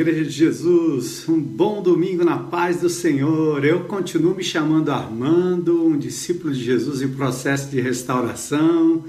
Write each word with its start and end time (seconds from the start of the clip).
Igreja 0.00 0.24
de 0.24 0.30
Jesus, 0.30 1.28
um 1.28 1.38
bom 1.38 1.82
domingo 1.82 2.24
na 2.24 2.38
paz 2.38 2.80
do 2.80 2.88
Senhor. 2.88 3.62
Eu 3.66 3.80
continuo 3.80 4.34
me 4.34 4.42
chamando 4.42 4.90
Armando, 4.90 5.86
um 5.86 5.98
discípulo 5.98 6.54
de 6.54 6.64
Jesus 6.64 7.02
em 7.02 7.08
processo 7.08 7.68
de 7.68 7.82
restauração, 7.82 9.04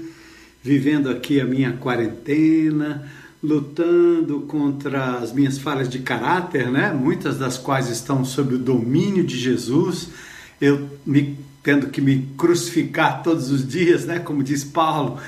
vivendo 0.62 1.08
aqui 1.08 1.40
a 1.40 1.46
minha 1.46 1.72
quarentena, 1.72 3.10
lutando 3.42 4.40
contra 4.40 5.16
as 5.16 5.32
minhas 5.32 5.56
falhas 5.56 5.88
de 5.88 6.00
caráter, 6.00 6.70
né? 6.70 6.92
Muitas 6.92 7.38
das 7.38 7.56
quais 7.56 7.88
estão 7.88 8.22
sob 8.22 8.56
o 8.56 8.58
domínio 8.58 9.24
de 9.24 9.38
Jesus. 9.38 10.10
Eu 10.60 10.90
me 11.06 11.38
tendo 11.62 11.86
que 11.86 12.02
me 12.02 12.28
crucificar 12.36 13.22
todos 13.22 13.50
os 13.50 13.66
dias, 13.66 14.04
né? 14.04 14.18
Como 14.18 14.42
diz 14.42 14.62
Paulo, 14.62 15.18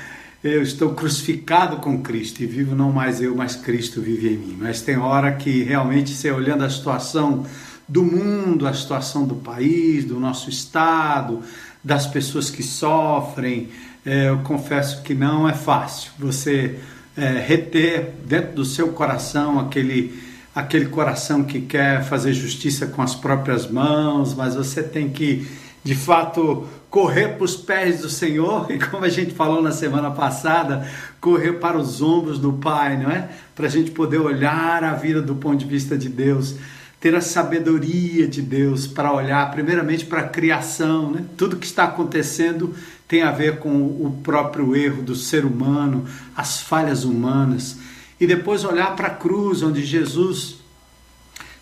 eu 0.47 0.61
estou 0.61 0.93
crucificado 0.93 1.77
com 1.77 2.03
Cristo 2.03 2.43
e 2.43 2.45
vivo 2.45 2.75
não 2.75 2.91
mais 2.91 3.19
eu, 3.19 3.35
mas 3.35 3.55
Cristo 3.55 3.99
vive 3.99 4.29
em 4.29 4.37
mim. 4.37 4.57
Mas 4.59 4.79
tem 4.79 4.95
hora 4.95 5.33
que 5.33 5.63
realmente 5.63 6.11
você 6.11 6.29
olhando 6.31 6.63
a 6.63 6.69
situação 6.69 7.47
do 7.87 8.03
mundo, 8.03 8.67
a 8.67 8.73
situação 8.73 9.25
do 9.25 9.35
país, 9.35 10.05
do 10.05 10.19
nosso 10.19 10.47
estado, 10.49 11.41
das 11.83 12.05
pessoas 12.05 12.51
que 12.51 12.61
sofrem, 12.61 13.69
é, 14.05 14.29
eu 14.29 14.37
confesso 14.39 15.01
que 15.01 15.15
não 15.15 15.49
é 15.49 15.53
fácil. 15.53 16.11
Você 16.19 16.77
é, 17.17 17.39
reter 17.39 18.13
dentro 18.25 18.53
do 18.53 18.65
seu 18.65 18.89
coração 18.89 19.59
aquele 19.59 20.23
aquele 20.53 20.85
coração 20.85 21.43
que 21.43 21.59
quer 21.59 22.01
fazer 22.05 22.31
justiça 22.31 22.87
com 22.87 23.01
as 23.01 23.13
próprias 23.13 23.69
mãos, 23.69 24.33
mas 24.33 24.55
você 24.55 24.81
tem 24.81 25.09
que 25.09 25.45
de 25.83 25.95
fato 25.95 26.65
correr 26.95 27.35
para 27.35 27.43
os 27.43 27.57
pés 27.57 27.99
do 27.99 28.09
Senhor 28.09 28.67
e, 28.71 28.79
como 28.79 29.03
a 29.03 29.09
gente 29.09 29.33
falou 29.33 29.61
na 29.61 29.73
semana 29.73 30.11
passada, 30.11 30.89
correr 31.19 31.59
para 31.59 31.77
os 31.77 32.01
ombros 32.01 32.39
do 32.39 32.53
Pai, 32.53 32.95
não 32.95 33.11
é? 33.11 33.27
Para 33.53 33.65
a 33.65 33.69
gente 33.69 33.91
poder 33.91 34.19
olhar 34.19 34.81
a 34.81 34.93
vida 34.93 35.21
do 35.21 35.35
ponto 35.35 35.57
de 35.57 35.65
vista 35.65 35.97
de 35.97 36.07
Deus, 36.07 36.55
ter 36.97 37.13
a 37.13 37.19
sabedoria 37.19 38.25
de 38.25 38.41
Deus 38.41 38.87
para 38.87 39.11
olhar, 39.11 39.51
primeiramente, 39.51 40.05
para 40.05 40.21
a 40.21 40.29
criação, 40.29 41.11
né? 41.11 41.25
Tudo 41.35 41.57
que 41.57 41.65
está 41.65 41.83
acontecendo 41.83 42.73
tem 43.09 43.23
a 43.23 43.31
ver 43.31 43.57
com 43.57 43.75
o 43.75 44.21
próprio 44.23 44.73
erro 44.73 45.03
do 45.03 45.15
ser 45.15 45.43
humano, 45.43 46.05
as 46.33 46.61
falhas 46.61 47.03
humanas, 47.03 47.77
e 48.17 48.25
depois 48.25 48.63
olhar 48.63 48.95
para 48.95 49.07
a 49.07 49.13
cruz, 49.13 49.61
onde 49.61 49.83
Jesus 49.83 50.59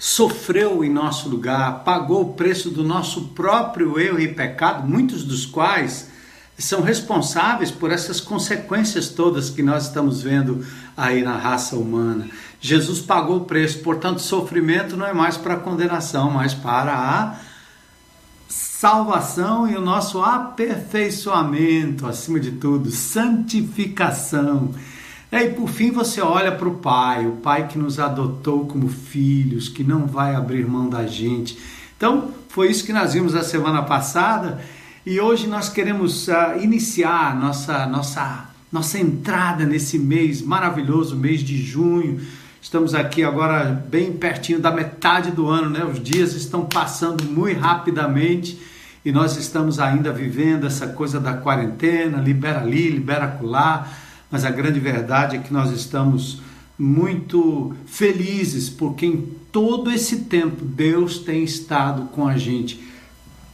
sofreu 0.03 0.83
em 0.83 0.89
nosso 0.89 1.29
lugar, 1.29 1.85
pagou 1.85 2.23
o 2.23 2.33
preço 2.33 2.69
do 2.69 2.83
nosso 2.83 3.29
próprio 3.29 3.97
erro 3.97 4.19
e 4.19 4.27
pecado, 4.27 4.85
muitos 4.85 5.23
dos 5.23 5.45
quais 5.45 6.11
são 6.57 6.81
responsáveis 6.81 7.71
por 7.71 7.89
essas 7.89 8.19
consequências 8.19 9.07
todas 9.07 9.49
que 9.49 9.63
nós 9.63 9.87
estamos 9.87 10.21
vendo 10.21 10.65
aí 10.97 11.23
na 11.23 11.37
raça 11.37 11.77
humana. 11.77 12.27
Jesus 12.59 12.99
pagou 12.99 13.37
o 13.37 13.45
preço, 13.45 13.79
portanto, 13.79 14.19
sofrimento 14.19 14.97
não 14.97 15.07
é 15.07 15.13
mais 15.13 15.37
para 15.37 15.55
condenação, 15.55 16.29
mas 16.29 16.53
para 16.53 16.93
a 16.93 17.39
salvação 18.49 19.69
e 19.69 19.77
o 19.77 19.81
nosso 19.81 20.21
aperfeiçoamento, 20.21 22.05
acima 22.05 22.41
de 22.41 22.51
tudo, 22.51 22.91
santificação. 22.91 24.73
E 25.35 25.49
por 25.49 25.67
fim 25.67 25.89
você 25.89 26.21
olha 26.21 26.51
para 26.51 26.69
o 26.69 26.75
Pai, 26.75 27.25
o 27.25 27.37
Pai 27.37 27.67
que 27.67 27.75
nos 27.75 27.99
adotou 27.99 28.67
como 28.67 28.87
filhos, 28.87 29.67
que 29.67 29.83
não 29.83 30.05
vai 30.05 30.35
abrir 30.35 30.63
mão 30.63 30.87
da 30.87 31.07
gente. 31.07 31.57
Então, 31.97 32.29
foi 32.49 32.69
isso 32.69 32.85
que 32.85 32.93
nós 32.93 33.13
vimos 33.13 33.33
a 33.33 33.41
semana 33.41 33.81
passada 33.81 34.61
e 35.03 35.19
hoje 35.19 35.47
nós 35.47 35.69
queremos 35.69 36.27
uh, 36.27 36.61
iniciar 36.61 37.35
nossa, 37.35 37.87
nossa, 37.87 38.47
nossa 38.71 38.99
entrada 38.99 39.65
nesse 39.65 39.97
mês 39.97 40.39
maravilhoso, 40.39 41.15
mês 41.15 41.39
de 41.39 41.57
junho. 41.57 42.21
Estamos 42.61 42.93
aqui 42.93 43.23
agora 43.23 43.83
bem 43.89 44.13
pertinho 44.13 44.59
da 44.59 44.69
metade 44.69 45.31
do 45.31 45.47
ano, 45.47 45.67
né? 45.67 45.83
Os 45.83 45.99
dias 45.99 46.33
estão 46.35 46.65
passando 46.65 47.23
muito 47.23 47.59
rapidamente 47.59 48.61
e 49.03 49.11
nós 49.11 49.35
estamos 49.35 49.79
ainda 49.79 50.13
vivendo 50.13 50.67
essa 50.67 50.85
coisa 50.89 51.19
da 51.19 51.33
quarentena, 51.33 52.19
libera 52.19 52.61
ali, 52.61 52.87
libera 52.87 53.25
acolá 53.25 54.02
mas 54.33 54.45
a 54.45 54.49
grande 54.49 54.79
verdade 54.79 55.35
é 55.35 55.39
que 55.39 55.53
nós 55.53 55.69
estamos 55.69 56.41
muito 56.75 57.75
felizes 57.85 58.67
porque 58.67 59.05
em 59.05 59.31
todo 59.51 59.91
esse 59.91 60.21
tempo 60.21 60.65
Deus 60.65 61.19
tem 61.19 61.43
estado 61.43 62.07
com 62.07 62.27
a 62.27 62.35
gente. 62.35 62.81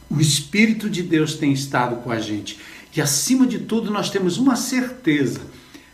O 0.08 0.18
Espírito 0.18 0.88
de 0.88 1.02
Deus 1.02 1.34
tem 1.34 1.52
estado 1.52 1.96
com 1.96 2.10
a 2.10 2.18
gente. 2.18 2.58
E 2.96 3.00
acima 3.02 3.46
de 3.46 3.58
tudo, 3.58 3.90
nós 3.90 4.08
temos 4.08 4.38
uma 4.38 4.56
certeza: 4.56 5.42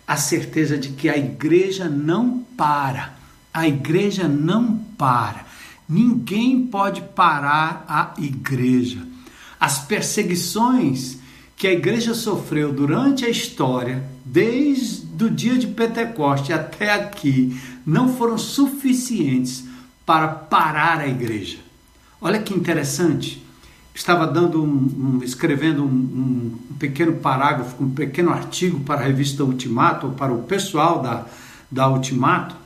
a 0.07 0.17
certeza 0.17 0.79
de 0.79 0.91
que 0.91 1.09
a 1.09 1.19
igreja 1.19 1.89
não 1.89 2.47
para. 2.57 3.17
A 3.53 3.67
igreja 3.67 4.29
não 4.29 4.77
para. 4.97 5.47
Ninguém 5.89 6.65
pode 6.65 7.01
parar 7.01 7.85
a 7.89 8.15
igreja. 8.23 9.03
As 9.59 9.81
perseguições 9.81 11.19
que 11.57 11.67
a 11.67 11.73
igreja 11.73 12.15
sofreu 12.15 12.73
durante 12.73 13.25
a 13.25 13.29
história, 13.29 14.15
desde 14.27 15.25
o 15.25 15.31
dia 15.31 15.57
de 15.57 15.69
Pentecoste 15.69 16.53
até 16.53 16.93
aqui, 16.93 17.57
não 17.87 18.13
foram 18.17 18.37
suficientes 18.37 19.65
para 20.05 20.27
parar 20.27 20.99
a 20.99 21.07
igreja. 21.07 21.59
Olha 22.21 22.43
que 22.43 22.53
interessante. 22.53 23.41
Estava 23.95 24.27
dando 24.27 24.63
um, 24.63 25.19
um 25.19 25.23
escrevendo 25.23 25.85
um, 25.85 25.87
um, 25.87 26.75
pequeno 26.77 27.15
parágrafo, 27.15 27.83
um 27.83 27.91
pequeno 27.91 28.31
artigo 28.31 28.81
para 28.81 29.01
a 29.01 29.05
revista 29.05 29.45
Ultimato, 29.45 30.11
para 30.11 30.33
o 30.33 30.43
pessoal 30.43 31.01
da, 31.01 31.25
da 31.71 31.89
Ultimato, 31.89 32.57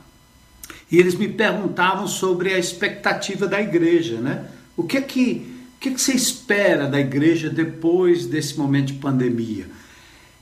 e 0.91 0.97
eles 0.97 1.15
me 1.15 1.29
perguntavam 1.29 2.07
sobre 2.07 2.53
a 2.53 2.59
expectativa 2.59 3.47
da 3.47 3.61
igreja, 3.61 4.19
né? 4.19 4.47
O 4.75 4.83
que 4.83 4.97
é 4.97 5.01
que 5.01 5.47
o 5.75 5.79
que 5.79 5.89
você 5.97 6.11
espera 6.11 6.87
da 6.87 6.99
igreja 6.99 7.49
depois 7.49 8.25
desse 8.25 8.57
momento 8.57 8.87
de 8.87 8.93
pandemia? 8.93 9.67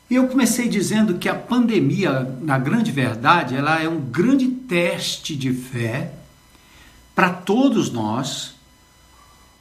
E 0.10 0.16
eu 0.16 0.28
comecei 0.28 0.68
dizendo 0.68 1.20
que 1.20 1.30
a 1.30 1.36
pandemia, 1.36 2.36
na 2.42 2.58
grande 2.58 2.92
verdade, 2.92 3.56
ela 3.56 3.80
é 3.82 3.88
um 3.88 4.02
grande 4.02 4.48
teste 4.48 5.36
de 5.36 5.54
fé 5.54 6.14
para 7.14 7.30
todos 7.30 7.92
nós 7.92 8.56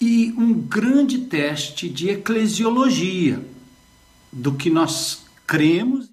e 0.01 0.33
um 0.39 0.55
grande 0.55 1.19
teste 1.19 1.89
de 1.89 2.09
eclesiologia 2.09 3.45
do 4.33 4.55
que 4.55 4.71
nós 4.71 5.25
cremos 5.47 6.09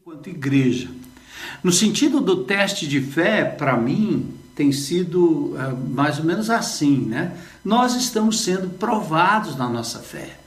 enquanto 0.00 0.28
igreja. 0.28 0.88
No 1.62 1.72
sentido 1.72 2.20
do 2.20 2.44
teste 2.44 2.86
de 2.86 3.00
fé, 3.00 3.44
para 3.44 3.76
mim, 3.76 4.32
tem 4.54 4.72
sido 4.72 5.54
uh, 5.54 5.76
mais 5.90 6.18
ou 6.18 6.24
menos 6.24 6.48
assim, 6.48 6.98
né? 6.98 7.36
Nós 7.64 7.94
estamos 7.94 8.40
sendo 8.40 8.70
provados 8.70 9.56
na 9.56 9.68
nossa 9.68 9.98
fé. 9.98 10.38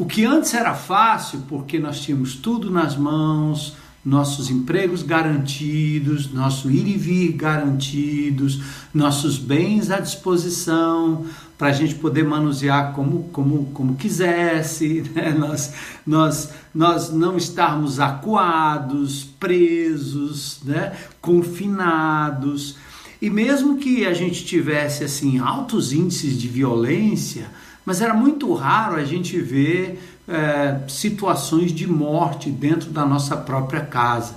O 0.00 0.06
que 0.06 0.24
antes 0.24 0.54
era 0.54 0.74
fácil, 0.74 1.42
porque 1.46 1.78
nós 1.78 2.00
tínhamos 2.00 2.34
tudo 2.34 2.70
nas 2.70 2.96
mãos, 2.96 3.76
nossos 4.02 4.48
empregos 4.48 5.02
garantidos, 5.02 6.32
nosso 6.32 6.70
ir 6.70 6.88
e 6.88 6.96
vir 6.96 7.32
garantidos, 7.32 8.62
nossos 8.94 9.36
bens 9.36 9.90
à 9.90 10.00
disposição 10.00 11.26
para 11.58 11.68
a 11.68 11.72
gente 11.72 11.96
poder 11.96 12.24
manusear 12.24 12.94
como, 12.94 13.24
como, 13.24 13.66
como 13.74 13.94
quisesse, 13.94 15.04
né? 15.14 15.36
nós, 15.38 15.74
nós, 16.06 16.50
nós 16.74 17.12
não 17.12 17.36
estarmos 17.36 18.00
acuados, 18.00 19.24
presos, 19.38 20.60
né? 20.64 20.96
confinados. 21.20 22.76
E 23.20 23.28
mesmo 23.28 23.76
que 23.76 24.06
a 24.06 24.14
gente 24.14 24.46
tivesse 24.46 25.04
assim 25.04 25.38
altos 25.38 25.92
índices 25.92 26.40
de 26.40 26.48
violência, 26.48 27.50
mas 27.84 28.00
era 28.00 28.14
muito 28.14 28.52
raro 28.54 28.96
a 28.96 29.04
gente 29.04 29.40
ver 29.40 30.00
é, 30.28 30.80
situações 30.88 31.72
de 31.72 31.86
morte 31.86 32.50
dentro 32.50 32.90
da 32.90 33.04
nossa 33.04 33.36
própria 33.36 33.80
casa. 33.80 34.34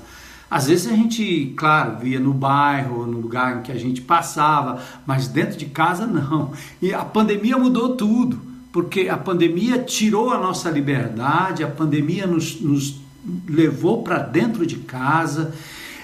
Às 0.49 0.67
vezes 0.67 0.91
a 0.91 0.95
gente, 0.95 1.53
claro, 1.57 1.97
via 1.99 2.19
no 2.19 2.33
bairro, 2.33 3.07
no 3.07 3.19
lugar 3.19 3.57
em 3.57 3.61
que 3.63 3.71
a 3.71 3.77
gente 3.77 4.01
passava, 4.01 4.81
mas 5.05 5.27
dentro 5.27 5.57
de 5.57 5.65
casa 5.65 6.05
não. 6.05 6.51
E 6.81 6.93
a 6.93 7.03
pandemia 7.03 7.57
mudou 7.57 7.95
tudo, 7.95 8.39
porque 8.71 9.09
a 9.09 9.17
pandemia 9.17 9.79
tirou 9.79 10.31
a 10.31 10.37
nossa 10.37 10.69
liberdade, 10.69 11.63
a 11.63 11.67
pandemia 11.67 12.27
nos, 12.27 12.61
nos 12.61 13.01
levou 13.47 14.03
para 14.03 14.19
dentro 14.19 14.65
de 14.65 14.75
casa 14.77 15.55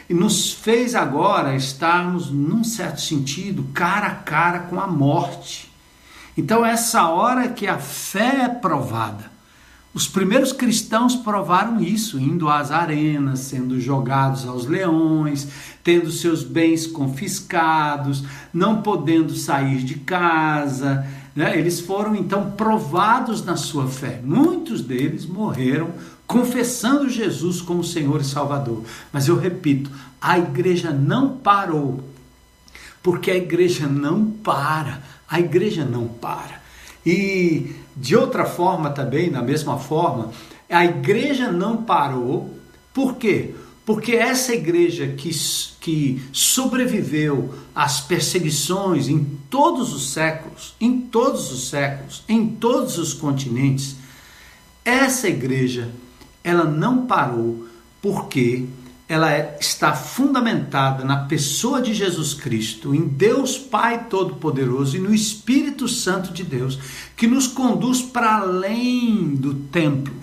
e 0.10 0.14
nos 0.16 0.52
fez 0.52 0.96
agora 0.96 1.56
estarmos, 1.56 2.32
num 2.32 2.64
certo 2.64 3.02
sentido, 3.02 3.66
cara 3.74 4.08
a 4.08 4.16
cara 4.16 4.60
com 4.62 4.80
a 4.80 4.88
morte. 4.88 5.69
Então, 6.40 6.66
essa 6.66 7.10
hora 7.10 7.50
que 7.50 7.68
a 7.68 7.78
fé 7.78 8.44
é 8.44 8.48
provada. 8.48 9.30
Os 9.94 10.08
primeiros 10.08 10.54
cristãos 10.54 11.14
provaram 11.14 11.82
isso, 11.82 12.18
indo 12.18 12.48
às 12.48 12.72
arenas, 12.72 13.40
sendo 13.40 13.78
jogados 13.78 14.48
aos 14.48 14.66
leões, 14.66 15.50
tendo 15.84 16.10
seus 16.10 16.42
bens 16.42 16.88
confiscados, 16.88 18.24
não 18.54 18.82
podendo 18.82 19.36
sair 19.36 19.84
de 19.84 19.96
casa. 19.96 21.06
Né? 21.36 21.60
Eles 21.60 21.82
foram 21.82 22.16
então 22.16 22.52
provados 22.52 23.44
na 23.44 23.58
sua 23.58 23.90
fé. 23.90 24.22
Muitos 24.24 24.82
deles 24.82 25.26
morreram 25.26 25.90
confessando 26.26 27.10
Jesus 27.10 27.60
como 27.60 27.84
Senhor 27.84 28.22
e 28.22 28.24
Salvador. 28.24 28.86
Mas 29.12 29.28
eu 29.28 29.38
repito, 29.38 29.92
a 30.22 30.40
igreja 30.40 30.92
não 30.92 31.36
parou. 31.36 32.02
porque 33.02 33.32
a 33.32 33.36
igreja 33.36 33.88
não 33.88 34.26
para, 34.26 35.02
a 35.30 35.40
igreja 35.40 35.86
não 35.86 36.08
para. 36.08 36.62
E 37.06 37.76
de 37.96 38.16
outra 38.16 38.46
forma 38.46 38.90
também, 38.90 39.30
da 39.30 39.42
mesma 39.42 39.78
forma, 39.78 40.32
a 40.70 40.86
igreja 40.86 41.52
não 41.52 41.84
parou, 41.84 42.58
por 42.94 43.16
quê? 43.16 43.54
Porque 43.86 44.12
essa 44.14 44.54
igreja 44.54 45.08
que, 45.08 45.32
que 45.80 46.22
sobreviveu 46.32 47.54
às 47.74 48.00
perseguições 48.00 49.08
em 49.08 49.26
todos 49.50 49.94
os 49.94 50.12
séculos, 50.12 50.76
em 50.80 51.02
todos 51.02 51.52
os 51.52 51.70
séculos, 51.70 52.24
em 52.30 52.48
todos 52.48 52.98
os 52.98 53.14
continentes, 53.14 53.96
essa 54.86 55.28
igreja, 55.28 55.90
ela 56.44 56.66
não 56.66 57.06
parou 57.08 57.68
porque 58.02 58.66
ela 59.10 59.34
é, 59.34 59.58
está 59.60 59.96
fundamentada 59.96 61.04
na 61.04 61.26
pessoa 61.26 61.82
de 61.82 61.96
Jesus 61.96 62.36
Cristo, 62.36 62.94
em 62.94 63.08
Deus 63.08 63.58
Pai 63.58 64.06
Todo-Poderoso 64.08 64.96
e 64.96 65.00
no 65.00 65.12
Espírito 65.12 65.88
Santo 65.88 66.32
de 66.32 66.44
Deus, 66.44 66.78
que 67.18 67.26
nos 67.26 67.48
conduz 67.48 68.04
para 68.04 68.36
além 68.36 69.36
do 69.36 69.56
templo, 69.56 70.14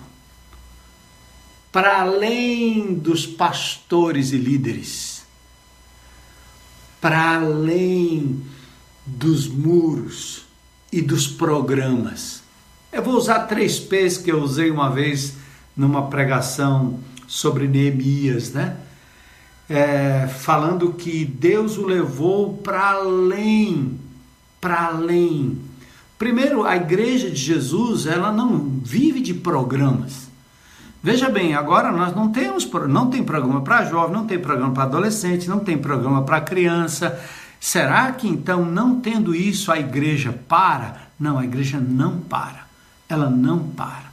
para 1.69 1.99
além 1.99 2.93
dos 2.93 3.25
pastores 3.25 4.31
e 4.31 4.37
líderes, 4.37 5.25
para 7.01 7.35
além 7.35 8.41
dos 9.05 9.49
muros 9.49 10.45
e 10.93 11.01
dos 11.01 11.27
programas. 11.27 12.41
Eu 12.89 13.03
vou 13.03 13.15
usar 13.15 13.39
três 13.47 13.77
P's 13.81 14.17
que 14.17 14.31
eu 14.31 14.41
usei 14.41 14.71
uma 14.71 14.89
vez 14.89 15.33
numa 15.75 16.07
pregação 16.07 17.01
sobre 17.27 17.67
Neemias, 17.67 18.53
né? 18.53 18.77
É, 19.69 20.27
falando 20.27 20.93
que 20.93 21.25
Deus 21.25 21.77
o 21.77 21.85
levou 21.85 22.53
para 22.57 22.91
além, 22.91 23.99
para 24.61 24.87
além. 24.87 25.59
Primeiro, 26.17 26.65
a 26.65 26.75
igreja 26.77 27.29
de 27.29 27.35
Jesus, 27.35 28.07
ela 28.07 28.31
não 28.31 28.57
vive 28.57 29.19
de 29.19 29.33
programas. 29.33 30.27
Veja 31.03 31.29
bem, 31.29 31.53
agora 31.53 31.91
nós 31.91 32.15
não 32.15 32.31
temos, 32.31 32.69
não 32.89 33.09
tem 33.09 33.23
programa 33.23 33.61
para 33.61 33.85
jovem, 33.85 34.15
não 34.15 34.25
tem 34.25 34.39
programa 34.39 34.73
para 34.73 34.83
adolescente, 34.83 35.47
não 35.47 35.59
tem 35.59 35.77
programa 35.77 36.23
para 36.23 36.41
criança. 36.41 37.19
Será 37.59 38.11
que 38.11 38.27
então, 38.27 38.65
não 38.65 38.99
tendo 38.99 39.35
isso, 39.35 39.71
a 39.71 39.79
igreja 39.79 40.33
para? 40.47 41.07
Não, 41.19 41.37
a 41.37 41.43
igreja 41.43 41.79
não 41.79 42.19
para. 42.19 42.67
Ela 43.07 43.29
não 43.29 43.59
para. 43.59 44.06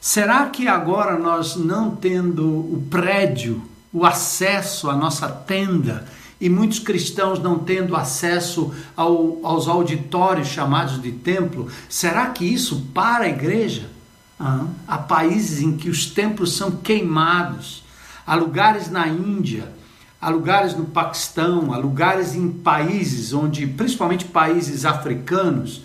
Será 0.00 0.46
que 0.46 0.68
agora 0.68 1.18
nós 1.18 1.56
não 1.56 1.94
tendo 1.94 2.46
o 2.46 2.86
prédio, 2.88 3.62
o 3.92 4.06
acesso 4.06 4.88
à 4.88 4.96
nossa 4.96 5.28
tenda, 5.28 6.06
e 6.40 6.48
muitos 6.48 6.78
cristãos 6.78 7.40
não 7.40 7.58
tendo 7.58 7.96
acesso 7.96 8.72
ao, 8.96 9.40
aos 9.42 9.66
auditórios 9.66 10.48
chamados 10.48 11.02
de 11.02 11.10
templo, 11.10 11.68
será 11.88 12.26
que 12.26 12.44
isso 12.44 12.86
para 12.94 13.24
a 13.24 13.28
igreja? 13.28 13.90
Ah, 14.38 14.66
há 14.86 14.98
países 14.98 15.60
em 15.60 15.76
que 15.76 15.90
os 15.90 16.06
templos 16.06 16.56
são 16.56 16.70
queimados, 16.70 17.82
há 18.24 18.36
lugares 18.36 18.88
na 18.88 19.08
Índia, 19.08 19.72
há 20.20 20.28
lugares 20.28 20.76
no 20.76 20.84
Paquistão, 20.84 21.72
há 21.74 21.76
lugares 21.76 22.36
em 22.36 22.48
países 22.48 23.32
onde, 23.32 23.66
principalmente 23.66 24.26
países 24.26 24.84
africanos, 24.84 25.82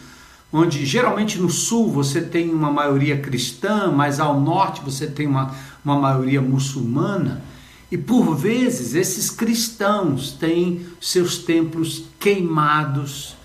onde 0.53 0.85
geralmente 0.85 1.39
no 1.39 1.49
sul 1.49 1.91
você 1.91 2.21
tem 2.21 2.53
uma 2.53 2.71
maioria 2.71 3.19
cristã, 3.19 3.91
mas 3.91 4.19
ao 4.19 4.39
norte 4.39 4.81
você 4.81 5.07
tem 5.07 5.25
uma, 5.25 5.55
uma 5.83 5.99
maioria 5.99 6.39
muçulmana. 6.39 7.43
E 7.91 7.97
por 7.97 8.35
vezes 8.35 8.93
esses 8.93 9.31
cristãos 9.31 10.31
têm 10.31 10.85
seus 11.01 11.39
templos 11.39 12.03
queimados, 12.19 13.35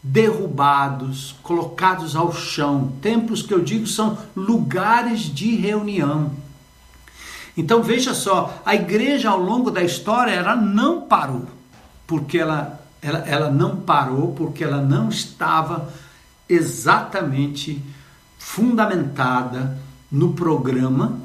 derrubados, 0.00 1.34
colocados 1.42 2.14
ao 2.14 2.32
chão. 2.32 2.92
Templos 3.02 3.42
que 3.42 3.52
eu 3.52 3.60
digo 3.60 3.86
são 3.86 4.16
lugares 4.36 5.22
de 5.22 5.56
reunião. 5.56 6.32
Então 7.56 7.82
veja 7.82 8.14
só, 8.14 8.62
a 8.64 8.74
igreja 8.76 9.30
ao 9.30 9.40
longo 9.40 9.70
da 9.70 9.82
história 9.82 10.32
ela 10.32 10.54
não 10.54 11.02
parou, 11.02 11.46
porque 12.06 12.38
ela, 12.38 12.80
ela, 13.00 13.18
ela 13.26 13.50
não 13.50 13.76
parou 13.76 14.32
porque 14.32 14.62
ela 14.62 14.80
não 14.80 15.08
estava 15.08 15.92
exatamente 16.48 17.82
fundamentada 18.38 19.78
no 20.10 20.32
programa, 20.32 21.18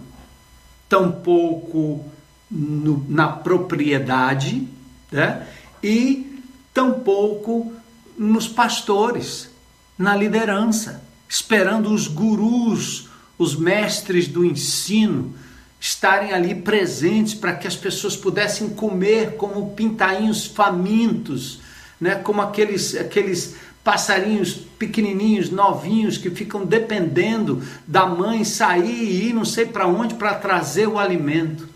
tampouco 0.87 2.05
no, 2.49 3.05
na 3.07 3.27
propriedade 3.27 4.67
né? 5.11 5.47
e 5.83 6.41
tampouco 6.73 7.71
nos 8.17 8.47
pastores, 8.47 9.49
na 9.97 10.15
liderança, 10.15 11.03
esperando 11.27 11.93
os 11.93 12.07
gurus, 12.07 13.09
os 13.37 13.55
mestres 13.55 14.27
do 14.27 14.43
ensino, 14.43 15.35
estarem 15.79 16.33
ali 16.33 16.55
presentes 16.55 17.33
para 17.33 17.53
que 17.53 17.67
as 17.67 17.75
pessoas 17.75 18.15
pudessem 18.15 18.69
comer 18.69 19.35
como 19.37 19.71
pintainhos 19.71 20.45
famintos, 20.45 21.61
né? 21.99 22.15
como 22.15 22.41
aqueles, 22.41 22.95
aqueles 22.95 23.55
passarinhos 23.89 24.53
pequenininhos, 24.77 25.49
novinhos, 25.49 26.15
que 26.15 26.29
ficam 26.29 26.63
dependendo 26.63 27.59
da 27.87 28.05
mãe 28.05 28.43
sair 28.43 29.03
e 29.03 29.29
ir 29.29 29.33
não 29.33 29.43
sei 29.43 29.65
para 29.65 29.87
onde 29.87 30.13
para 30.13 30.35
trazer 30.35 30.87
o 30.87 30.99
alimento. 30.99 31.67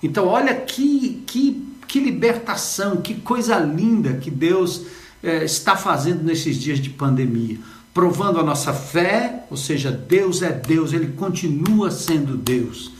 Então, 0.00 0.28
olha 0.28 0.54
que, 0.54 1.20
que, 1.26 1.60
que 1.88 1.98
libertação, 1.98 2.98
que 2.98 3.14
coisa 3.14 3.58
linda 3.58 4.18
que 4.18 4.30
Deus 4.30 4.82
é, 5.20 5.42
está 5.44 5.74
fazendo 5.74 6.22
nesses 6.22 6.56
dias 6.56 6.78
de 6.78 6.90
pandemia. 6.90 7.58
Provando 7.92 8.38
a 8.38 8.44
nossa 8.44 8.72
fé, 8.72 9.44
ou 9.50 9.56
seja, 9.56 9.90
Deus 9.90 10.42
é 10.42 10.52
Deus, 10.52 10.92
Ele 10.92 11.08
continua 11.08 11.90
sendo 11.90 12.36
Deus. 12.36 12.92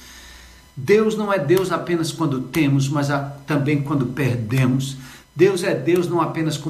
Deus 0.77 1.17
não 1.17 1.33
é 1.33 1.39
Deus 1.39 1.71
apenas 1.71 2.11
quando 2.11 2.41
temos, 2.41 2.89
mas 2.89 3.07
também 3.47 3.83
quando 3.83 4.07
perdemos. 4.07 4.97
Deus 5.35 5.63
é 5.63 5.75
Deus 5.75 6.09
não 6.09 6.21
apenas 6.21 6.61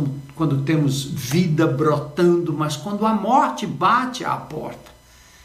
quando 0.42 0.64
temos 0.64 1.04
vida 1.04 1.68
brotando, 1.68 2.52
mas 2.52 2.74
quando 2.74 3.06
a 3.06 3.14
morte 3.14 3.64
bate 3.64 4.24
à 4.24 4.34
porta. 4.34 4.90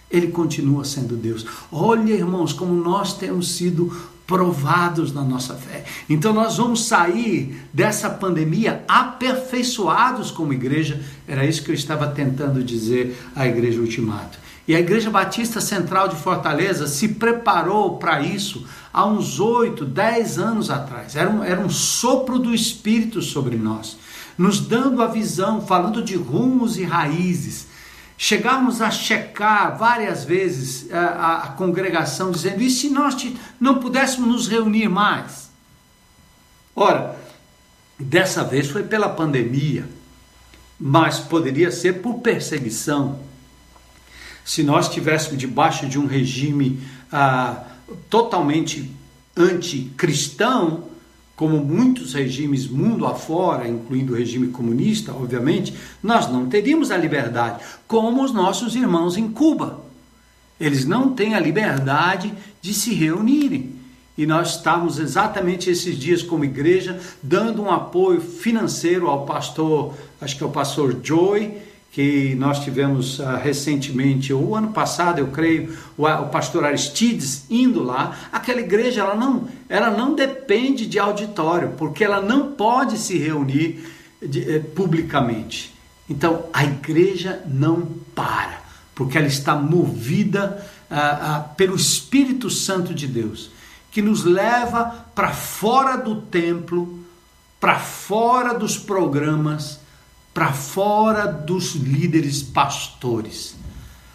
Ele 0.09 0.29
continua 0.29 0.83
sendo 0.83 1.15
Deus. 1.15 1.45
Olha, 1.71 2.13
irmãos, 2.13 2.51
como 2.51 2.73
nós 2.73 3.13
temos 3.13 3.51
sido 3.51 3.95
provados 4.25 5.13
na 5.13 5.21
nossa 5.21 5.53
fé. 5.53 5.85
Então 6.09 6.33
nós 6.33 6.57
vamos 6.57 6.85
sair 6.85 7.63
dessa 7.71 8.09
pandemia 8.09 8.83
aperfeiçoados 8.87 10.31
como 10.31 10.51
igreja. 10.51 10.99
Era 11.27 11.45
isso 11.45 11.61
que 11.63 11.69
eu 11.69 11.75
estava 11.75 12.07
tentando 12.07 12.63
dizer 12.63 13.15
à 13.35 13.45
igreja 13.45 13.79
Ultimato. 13.79 14.39
E 14.67 14.75
a 14.75 14.79
Igreja 14.81 15.09
Batista 15.09 15.61
Central 15.61 16.09
de 16.09 16.17
Fortaleza 16.17 16.87
se 16.87 17.07
preparou 17.07 17.97
para 17.97 18.21
isso 18.21 18.65
há 18.91 19.05
uns 19.05 19.39
oito, 19.39 19.85
dez 19.85 20.37
anos 20.37 20.69
atrás. 20.69 21.15
Era 21.15 21.29
um, 21.29 21.41
era 21.41 21.61
um 21.61 21.69
sopro 21.69 22.37
do 22.37 22.53
Espírito 22.53 23.21
sobre 23.21 23.55
nós, 23.55 23.97
nos 24.37 24.59
dando 24.59 25.01
a 25.01 25.07
visão, 25.07 25.65
falando 25.65 26.03
de 26.03 26.15
rumos 26.15 26.77
e 26.77 26.83
raízes. 26.83 27.67
Chegamos 28.17 28.81
a 28.81 28.89
checar 28.89 29.77
várias 29.77 30.23
vezes 30.23 30.91
a, 30.91 30.99
a, 30.99 31.43
a 31.43 31.47
congregação, 31.49 32.31
dizendo: 32.31 32.61
e 32.61 32.69
se 32.69 32.89
nós 32.89 33.15
te, 33.15 33.37
não 33.59 33.79
pudéssemos 33.79 34.27
nos 34.27 34.47
reunir 34.47 34.89
mais? 34.89 35.49
Ora, 36.75 37.15
dessa 37.99 38.43
vez 38.43 38.69
foi 38.69 38.83
pela 38.83 39.09
pandemia, 39.09 39.87
mas 40.79 41.19
poderia 41.19 41.71
ser 41.71 42.01
por 42.01 42.19
perseguição 42.19 43.27
se 44.47 44.63
nós 44.63 44.87
estivéssemos 44.87 45.37
debaixo 45.37 45.87
de 45.87 45.99
um 45.99 46.05
regime 46.05 46.81
ah, 47.11 47.63
totalmente 48.09 48.89
anticristão, 49.35 50.85
como 51.37 51.63
muitos 51.63 52.15
regimes 52.15 52.67
mundo 52.67 53.05
afora, 53.05 53.67
incluindo 53.67 54.11
o 54.11 54.15
regime 54.15 54.47
comunista, 54.47 55.13
obviamente, 55.13 55.71
nós 56.01 56.27
não 56.27 56.47
teríamos 56.47 56.89
a 56.89 56.97
liberdade, 56.97 57.63
como 57.87 58.23
os 58.23 58.33
nossos 58.33 58.75
irmãos 58.75 59.17
em 59.17 59.29
Cuba. 59.29 59.79
Eles 60.59 60.83
não 60.83 61.11
têm 61.11 61.35
a 61.35 61.39
liberdade 61.39 62.33
de 62.59 62.73
se 62.73 62.91
reunirem. 62.91 63.75
E 64.17 64.25
nós 64.25 64.55
estamos 64.55 64.97
exatamente 64.97 65.69
esses 65.69 65.95
dias 65.95 66.23
como 66.23 66.43
igreja 66.43 66.99
dando 67.21 67.61
um 67.61 67.71
apoio 67.71 68.19
financeiro 68.19 69.07
ao 69.07 69.23
pastor, 69.27 69.93
acho 70.19 70.35
que 70.35 70.43
é 70.43 70.47
o 70.47 70.49
pastor 70.49 70.97
Joy, 71.03 71.53
que 71.97 72.35
nós 72.35 72.59
tivemos 72.63 73.17
uh, 73.17 73.37
recentemente, 73.41 74.31
o 74.31 74.53
ano 74.53 74.71
passado, 74.71 75.17
eu 75.17 75.29
creio, 75.29 75.75
o, 75.97 76.05
o, 76.05 76.29
pastor 76.29 76.63
Aristides 76.63 77.47
indo 77.49 77.81
lá, 77.81 78.15
aquela 78.31 78.59
igreja 78.59 79.01
ela 79.01 79.15
não, 79.15 79.47
ela 79.67 79.89
não 79.89 80.13
depende 80.13 80.85
de 80.85 80.99
auditório, 80.99 81.69
porque 81.75 82.03
ela 82.03 82.21
não 82.21 82.51
pode 82.51 82.99
se 82.99 83.17
reunir 83.17 83.83
de, 84.21 84.57
eh, 84.57 84.59
publicamente. 84.59 85.73
Então 86.07 86.45
a 86.53 86.65
igreja 86.65 87.41
não 87.47 87.87
para, 88.13 88.61
porque 88.93 89.17
ela 89.17 89.25
está 89.25 89.55
movida 89.55 90.63
uh, 90.91 90.93
uh, 90.93 91.55
pelo 91.55 91.75
Espírito 91.75 92.47
Santo 92.51 92.93
de 92.93 93.07
Deus, 93.07 93.49
que 93.89 94.03
nos 94.03 94.23
leva 94.23 95.07
para 95.15 95.31
fora 95.33 95.97
do 95.97 96.21
templo 96.21 97.07
para 97.59 97.79
fora 97.79 98.53
dos 98.53 98.77
programas, 98.77 99.79
para 100.37 100.53
fora 100.53 101.25
dos 101.25 101.73
líderes 101.73 102.43
pastores. 102.43 103.55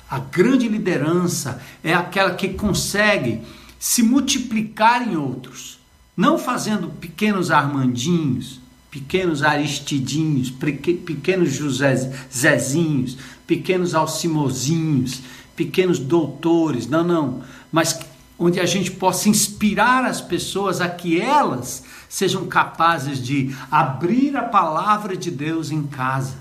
A 0.08 0.20
grande 0.20 0.68
liderança 0.68 1.60
é 1.82 1.92
aquela 1.92 2.34
que 2.36 2.50
consegue 2.50 3.40
se 3.76 4.04
multiplicar 4.04 5.02
em 5.02 5.16
outros, 5.16 5.80
não 6.16 6.38
fazendo 6.38 6.86
pequenos 6.90 7.50
Armandinhos, 7.50 8.60
pequenos 8.88 9.42
Aristidinhos, 9.42 10.48
pequenos 10.48 11.52
José 11.54 11.96
Zezinhos, 12.32 13.18
pequenos 13.44 13.92
Alcimozinhos, 13.92 15.22
pequenos 15.56 15.98
doutores, 15.98 16.86
não, 16.86 17.02
não, 17.02 17.42
mas 17.72 17.98
onde 18.38 18.60
a 18.60 18.66
gente 18.66 18.92
possa 18.92 19.28
inspirar 19.28 20.04
as 20.04 20.20
pessoas 20.20 20.80
a 20.80 20.88
que 20.88 21.20
elas 21.20 21.82
sejam 22.12 22.46
capazes 22.46 23.18
de 23.18 23.56
abrir 23.70 24.36
a 24.36 24.42
palavra 24.42 25.16
de 25.16 25.30
Deus 25.30 25.70
em 25.70 25.82
casa 25.84 26.34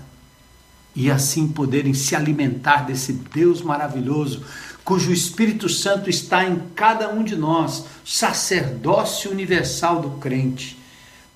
e 0.94 1.10
assim 1.10 1.48
poderem 1.48 1.94
se 1.94 2.14
alimentar 2.14 2.84
desse 2.84 3.14
Deus 3.14 3.62
maravilhoso, 3.62 4.44
cujo 4.84 5.10
Espírito 5.10 5.70
Santo 5.70 6.10
está 6.10 6.44
em 6.44 6.60
cada 6.74 7.08
um 7.08 7.24
de 7.24 7.34
nós, 7.34 7.86
sacerdócio 8.04 9.30
universal 9.30 10.02
do 10.02 10.10
crente. 10.18 10.78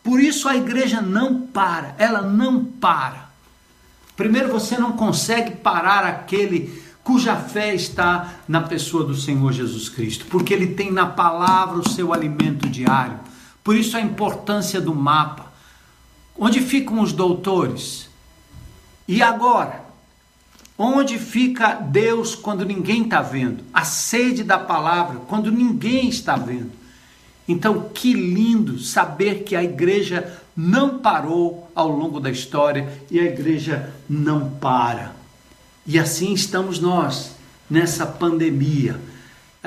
Por 0.05 0.21
isso 0.21 0.51
a 0.51 0.55
igreja 0.55 1.01
não 1.01 1.41
para, 1.41 1.95
ela 1.97 2.21
não 2.21 2.63
para. 2.63 3.31
Primeiro, 4.19 4.53
você 4.53 4.77
não 4.77 4.93
consegue 4.93 5.53
parar 5.53 6.05
aquele 6.05 6.85
cuja 7.03 7.37
fé 7.37 7.75
está 7.75 8.35
na 8.47 8.61
pessoa 8.61 9.03
do 9.03 9.17
Senhor 9.17 9.51
Jesus 9.51 9.89
Cristo, 9.89 10.27
porque 10.29 10.53
ele 10.53 10.75
tem 10.75 10.93
na 10.93 11.07
palavra 11.07 11.79
o 11.79 11.89
seu 11.89 12.13
alimento 12.13 12.69
diário. 12.69 13.19
Por 13.67 13.75
isso 13.77 13.97
a 13.97 14.01
importância 14.01 14.81
do 14.81 14.95
mapa. 14.95 15.53
Onde 16.39 16.61
ficam 16.61 17.01
os 17.01 17.13
doutores? 17.13 18.09
E 19.09 19.21
agora? 19.21 19.85
Onde 20.79 21.19
fica 21.19 21.75
Deus 21.75 22.37
quando 22.37 22.65
ninguém 22.65 23.03
está 23.03 23.21
vendo? 23.21 23.65
A 23.75 23.83
sede 23.83 24.45
da 24.45 24.57
palavra 24.57 25.19
quando 25.27 25.51
ninguém 25.51 26.09
está 26.09 26.37
vendo. 26.37 26.71
Então, 27.49 27.91
que 27.93 28.13
lindo 28.13 28.79
saber 28.79 29.43
que 29.43 29.57
a 29.57 29.65
igreja 29.65 30.41
não 30.57 31.01
parou 31.01 31.69
ao 31.75 31.89
longo 31.89 32.21
da 32.21 32.31
história 32.31 33.03
e 33.11 33.19
a 33.19 33.25
igreja 33.25 33.93
não 34.09 34.49
para. 34.49 35.11
E 35.85 35.99
assim 35.99 36.33
estamos 36.33 36.79
nós 36.79 37.33
nessa 37.69 38.07
pandemia. 38.07 39.01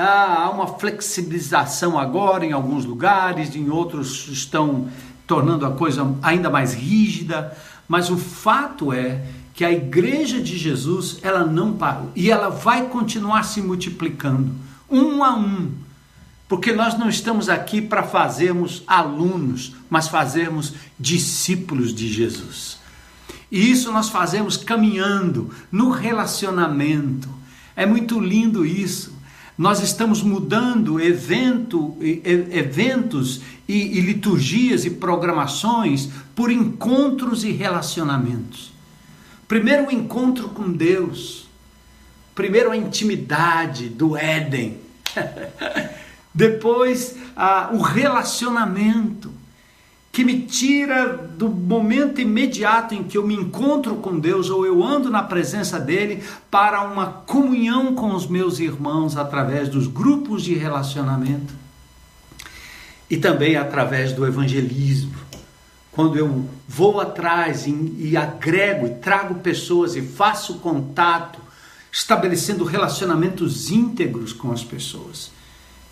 Ah, 0.01 0.43
há 0.43 0.49
uma 0.49 0.65
flexibilização 0.65 1.99
agora 1.99 2.45
em 2.45 2.53
alguns 2.53 2.85
lugares, 2.85 3.53
em 3.53 3.69
outros 3.69 4.29
estão 4.29 4.87
tornando 5.27 5.65
a 5.65 5.71
coisa 5.71 6.15
ainda 6.21 6.49
mais 6.49 6.73
rígida, 6.73 7.53
mas 7.85 8.09
o 8.09 8.17
fato 8.17 8.93
é 8.93 9.21
que 9.53 9.65
a 9.65 9.73
igreja 9.73 10.39
de 10.39 10.57
Jesus, 10.57 11.19
ela 11.21 11.43
não 11.45 11.73
parou 11.73 12.13
e 12.15 12.31
ela 12.31 12.47
vai 12.47 12.87
continuar 12.87 13.43
se 13.43 13.61
multiplicando, 13.61 14.49
um 14.89 15.21
a 15.21 15.35
um, 15.35 15.69
porque 16.47 16.71
nós 16.71 16.97
não 16.97 17.09
estamos 17.09 17.49
aqui 17.49 17.81
para 17.81 18.01
fazermos 18.01 18.83
alunos, 18.87 19.75
mas 19.89 20.07
fazermos 20.07 20.75
discípulos 20.97 21.93
de 21.93 22.07
Jesus. 22.07 22.77
E 23.51 23.69
isso 23.69 23.91
nós 23.91 24.07
fazemos 24.07 24.55
caminhando 24.55 25.51
no 25.69 25.89
relacionamento. 25.89 27.27
É 27.75 27.85
muito 27.85 28.17
lindo 28.17 28.65
isso. 28.65 29.18
Nós 29.59 29.81
estamos 29.83 30.23
mudando 30.23 31.01
evento, 31.01 31.97
eventos 32.01 33.41
e, 33.67 33.97
e 33.97 33.99
liturgias 33.99 34.85
e 34.85 34.89
programações 34.89 36.07
por 36.33 36.49
encontros 36.49 37.43
e 37.43 37.51
relacionamentos. 37.51 38.71
Primeiro 39.49 39.87
o 39.87 39.91
encontro 39.91 40.47
com 40.47 40.71
Deus. 40.71 41.49
Primeiro 42.33 42.71
a 42.71 42.77
intimidade 42.77 43.89
do 43.89 44.15
Éden. 44.15 44.77
Depois 46.33 47.17
o 47.73 47.81
relacionamento 47.81 49.29
que 50.19 50.25
me 50.25 50.41
tira 50.41 51.15
do 51.15 51.47
momento 51.47 52.19
imediato 52.19 52.93
em 52.93 53.03
que 53.03 53.17
eu 53.17 53.25
me 53.25 53.33
encontro 53.33 53.95
com 53.95 54.19
Deus 54.19 54.49
ou 54.49 54.65
eu 54.65 54.83
ando 54.83 55.09
na 55.09 55.23
presença 55.23 55.79
dele 55.79 56.21
para 56.51 56.81
uma 56.81 57.05
comunhão 57.05 57.95
com 57.95 58.13
os 58.13 58.27
meus 58.27 58.59
irmãos 58.59 59.15
através 59.15 59.69
dos 59.69 59.87
grupos 59.87 60.43
de 60.43 60.53
relacionamento 60.55 61.53
e 63.09 63.15
também 63.15 63.55
através 63.55 64.11
do 64.11 64.27
evangelismo. 64.27 65.15
Quando 65.89 66.17
eu 66.17 66.49
vou 66.67 66.99
atrás 66.99 67.65
e, 67.65 67.71
e 67.97 68.17
agrego 68.17 68.87
e 68.87 68.95
trago 68.95 69.35
pessoas 69.35 69.95
e 69.95 70.01
faço 70.01 70.55
contato, 70.55 71.39
estabelecendo 71.89 72.65
relacionamentos 72.65 73.71
íntegros 73.71 74.33
com 74.33 74.51
as 74.51 74.65
pessoas. 74.65 75.31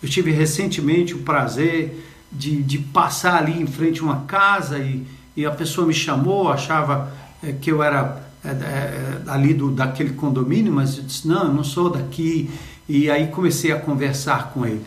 Eu 0.02 0.08
tive 0.10 0.32
recentemente 0.32 1.14
o 1.14 1.20
prazer 1.20 2.04
de, 2.30 2.62
de 2.62 2.78
passar 2.78 3.36
ali 3.36 3.60
em 3.60 3.66
frente 3.66 4.00
a 4.00 4.04
uma 4.04 4.20
casa 4.22 4.78
e, 4.78 5.04
e 5.36 5.46
a 5.46 5.50
pessoa 5.50 5.86
me 5.86 5.94
chamou, 5.94 6.50
achava 6.50 7.12
é, 7.42 7.52
que 7.52 7.70
eu 7.70 7.82
era 7.82 8.22
é, 8.44 8.48
é, 8.50 9.22
ali 9.26 9.54
do, 9.54 9.70
daquele 9.70 10.10
condomínio, 10.10 10.72
mas 10.72 10.96
eu 10.96 11.04
disse: 11.04 11.26
não, 11.26 11.44
eu 11.44 11.52
não 11.52 11.64
sou 11.64 11.90
daqui. 11.90 12.50
E 12.88 13.10
aí 13.10 13.26
comecei 13.28 13.70
a 13.70 13.78
conversar 13.78 14.50
com 14.52 14.64
ele. 14.64 14.84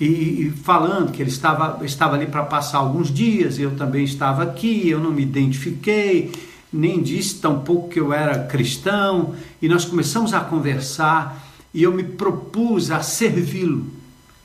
E, 0.00 0.04
e 0.04 0.52
falando 0.64 1.12
que 1.12 1.22
ele 1.22 1.30
estava, 1.30 1.84
estava 1.84 2.16
ali 2.16 2.26
para 2.26 2.44
passar 2.44 2.78
alguns 2.78 3.12
dias, 3.12 3.58
eu 3.58 3.76
também 3.76 4.04
estava 4.04 4.42
aqui, 4.42 4.88
eu 4.88 5.00
não 5.00 5.10
me 5.10 5.22
identifiquei, 5.22 6.32
nem 6.72 7.02
disse 7.02 7.40
tampouco 7.40 7.88
que 7.88 8.00
eu 8.00 8.12
era 8.12 8.44
cristão, 8.44 9.34
e 9.60 9.68
nós 9.68 9.84
começamos 9.84 10.34
a 10.34 10.40
conversar 10.40 11.44
e 11.74 11.82
eu 11.82 11.92
me 11.92 12.02
propus 12.02 12.90
a 12.90 13.02
servi-lo 13.02 13.97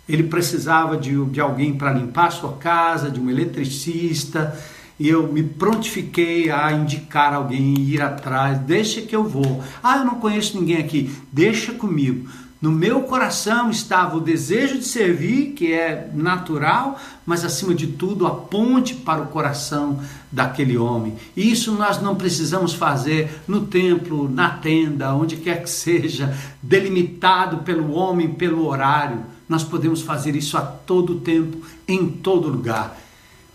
ele 0.07 0.23
precisava 0.23 0.97
de, 0.97 1.23
de 1.25 1.39
alguém 1.39 1.73
para 1.73 1.93
limpar 1.93 2.27
a 2.27 2.31
sua 2.31 2.53
casa, 2.53 3.09
de 3.09 3.19
um 3.19 3.29
eletricista, 3.29 4.57
e 4.99 5.09
eu 5.09 5.31
me 5.31 5.43
prontifiquei 5.43 6.51
a 6.51 6.71
indicar 6.71 7.33
alguém, 7.33 7.79
ir 7.79 8.01
atrás, 8.01 8.59
deixa 8.59 9.01
que 9.01 9.15
eu 9.15 9.23
vou. 9.23 9.63
Ah, 9.81 9.97
eu 9.97 10.05
não 10.05 10.15
conheço 10.15 10.59
ninguém 10.59 10.77
aqui, 10.77 11.13
deixa 11.31 11.73
comigo. 11.73 12.29
No 12.63 12.71
meu 12.71 13.01
coração 13.01 13.69
estava 13.69 14.15
o 14.15 14.21
desejo 14.21 14.77
de 14.77 14.85
servir, 14.85 15.51
que 15.51 15.73
é 15.73 16.09
natural, 16.13 16.97
mas 17.25 17.43
acima 17.43 17.75
de 17.75 17.87
tudo 17.87 18.25
a 18.25 18.31
ponte 18.31 18.95
para 18.95 19.21
o 19.21 19.27
coração 19.27 19.99
daquele 20.31 20.77
homem. 20.77 21.17
E 21.35 21.51
isso 21.51 21.73
nós 21.73 22.01
não 22.01 22.15
precisamos 22.15 22.73
fazer 22.73 23.41
no 23.45 23.65
templo, 23.65 24.29
na 24.29 24.49
tenda, 24.49 25.13
onde 25.13 25.35
quer 25.35 25.61
que 25.61 25.69
seja, 25.69 26.33
delimitado 26.61 27.57
pelo 27.63 27.91
homem, 27.91 28.29
pelo 28.29 28.65
horário. 28.65 29.32
Nós 29.47 29.63
podemos 29.63 30.01
fazer 30.01 30.35
isso 30.35 30.57
a 30.57 30.61
todo 30.61 31.19
tempo, 31.19 31.57
em 31.87 32.07
todo 32.07 32.49
lugar. 32.49 32.97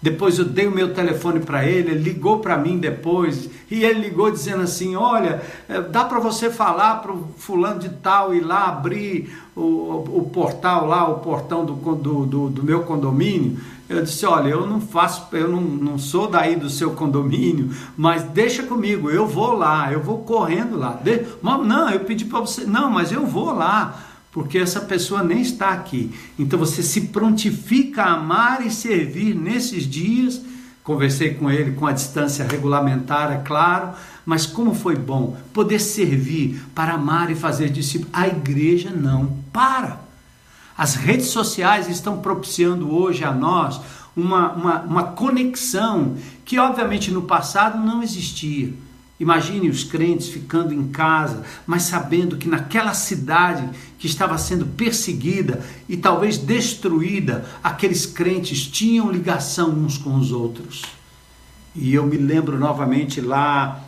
Depois 0.01 0.39
eu 0.39 0.45
dei 0.45 0.67
o 0.69 0.71
meu 0.71 0.95
telefone 0.95 1.41
para 1.41 1.65
ele, 1.65 1.91
ele 1.91 2.05
ligou 2.05 2.39
para 2.39 2.57
mim 2.57 2.79
depois 2.79 3.51
e 3.69 3.83
ele 3.83 4.01
ligou 4.01 4.31
dizendo 4.31 4.63
assim: 4.63 4.95
Olha, 4.95 5.43
é, 5.69 5.81
dá 5.81 6.05
para 6.05 6.21
você 6.21 6.51
falar 6.51 6.97
para 6.97 7.13
o 7.13 7.29
fulano 7.37 7.81
de 7.81 7.89
tal 7.89 8.33
ir 8.33 8.41
lá 8.41 8.69
abrir 8.69 9.37
o, 9.57 9.61
o 9.61 10.31
portal 10.33 10.87
lá, 10.87 11.09
o 11.09 11.19
portão 11.19 11.65
do, 11.65 11.75
do, 11.75 12.27
do, 12.27 12.49
do, 12.49 12.63
meu 12.63 12.85
condomínio? 12.85 13.59
Eu 13.89 14.05
disse: 14.05 14.25
Olha, 14.25 14.51
eu 14.51 14.65
não 14.69 14.81
faço, 14.81 15.27
eu 15.33 15.49
não, 15.49 15.61
não 15.61 15.99
sou 15.99 16.29
daí 16.29 16.55
do 16.55 16.71
seu 16.71 16.93
condomínio, 16.93 17.71
mas 17.97 18.23
deixa 18.23 18.63
comigo, 18.63 19.11
eu 19.11 19.27
vou 19.27 19.53
lá, 19.55 19.93
eu 19.93 20.01
vou 20.01 20.19
correndo 20.19 20.79
lá. 20.79 20.93
De, 20.93 21.27
não, 21.43 21.91
eu 21.91 22.01
pedi 22.01 22.25
para 22.25 22.39
você, 22.39 22.65
não, 22.65 22.89
mas 22.89 23.11
eu 23.11 23.27
vou 23.27 23.53
lá 23.53 24.08
porque 24.39 24.57
essa 24.57 24.81
pessoa 24.81 25.21
nem 25.21 25.41
está 25.41 25.71
aqui. 25.71 26.15
Então 26.39 26.57
você 26.57 26.81
se 26.81 27.09
prontifica 27.09 28.05
a 28.05 28.13
amar 28.13 28.65
e 28.65 28.71
servir 28.71 29.35
nesses 29.35 29.83
dias. 29.83 30.41
Conversei 30.85 31.35
com 31.35 31.51
ele 31.51 31.73
com 31.73 31.89
a 31.89 31.93
distância 31.93 32.47
regulamentar, 32.47 33.33
é 33.33 33.39
claro, 33.39 33.91
mas 34.25 34.47
como 34.47 34.77
foi 34.77 34.95
bom 34.95 35.37
poder 35.53 35.81
servir 35.81 36.63
para 36.73 36.93
amar 36.93 37.33
e 37.33 37.35
fazer 37.35 37.69
discípulos. 37.69 38.15
A 38.15 38.29
igreja 38.29 38.91
não 38.91 39.39
para. 39.53 40.03
As 40.77 40.95
redes 40.95 41.27
sociais 41.27 41.89
estão 41.89 42.19
propiciando 42.19 42.95
hoje 42.95 43.25
a 43.25 43.33
nós 43.33 43.81
uma, 44.17 44.53
uma, 44.53 44.81
uma 44.83 45.03
conexão 45.03 46.15
que, 46.45 46.61
obviamente, 46.61 47.11
no 47.11 47.23
passado 47.23 47.85
não 47.85 48.05
existia. 48.05 48.73
Imagine 49.21 49.69
os 49.69 49.83
crentes 49.83 50.29
ficando 50.29 50.73
em 50.73 50.89
casa, 50.89 51.43
mas 51.67 51.83
sabendo 51.83 52.37
que 52.37 52.49
naquela 52.49 52.95
cidade 52.95 53.69
que 53.99 54.07
estava 54.07 54.39
sendo 54.39 54.65
perseguida 54.65 55.65
e 55.89 55.97
talvez 55.97 56.39
destruída, 56.39 57.45
aqueles 57.63 58.07
crentes 58.07 58.65
tinham 58.65 59.11
ligação 59.11 59.71
uns 59.71 59.99
com 59.99 60.15
os 60.15 60.31
outros. 60.31 60.83
E 61.75 61.93
eu 61.93 62.07
me 62.07 62.17
lembro 62.17 62.59
novamente 62.59 63.21
lá 63.21 63.85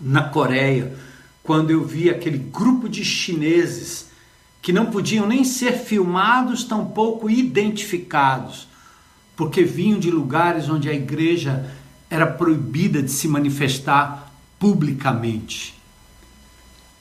na 0.00 0.24
Coreia, 0.24 0.96
quando 1.44 1.70
eu 1.70 1.84
vi 1.84 2.10
aquele 2.10 2.38
grupo 2.38 2.88
de 2.88 3.04
chineses 3.04 4.06
que 4.60 4.72
não 4.72 4.86
podiam 4.86 5.28
nem 5.28 5.44
ser 5.44 5.74
filmados, 5.74 6.64
tampouco 6.64 7.30
identificados, 7.30 8.66
porque 9.36 9.62
vinham 9.62 10.00
de 10.00 10.10
lugares 10.10 10.68
onde 10.68 10.88
a 10.88 10.92
igreja 10.92 11.70
era 12.10 12.26
proibida 12.26 13.00
de 13.00 13.12
se 13.12 13.28
manifestar 13.28 14.25
publicamente. 14.58 15.74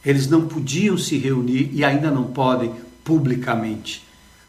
Eles 0.05 0.27
não 0.27 0.47
podiam 0.47 0.97
se 0.97 1.17
reunir 1.17 1.69
e 1.74 1.83
ainda 1.83 2.12
não 2.12 2.25
podem 2.25 2.74
publicamente. 3.03 4.05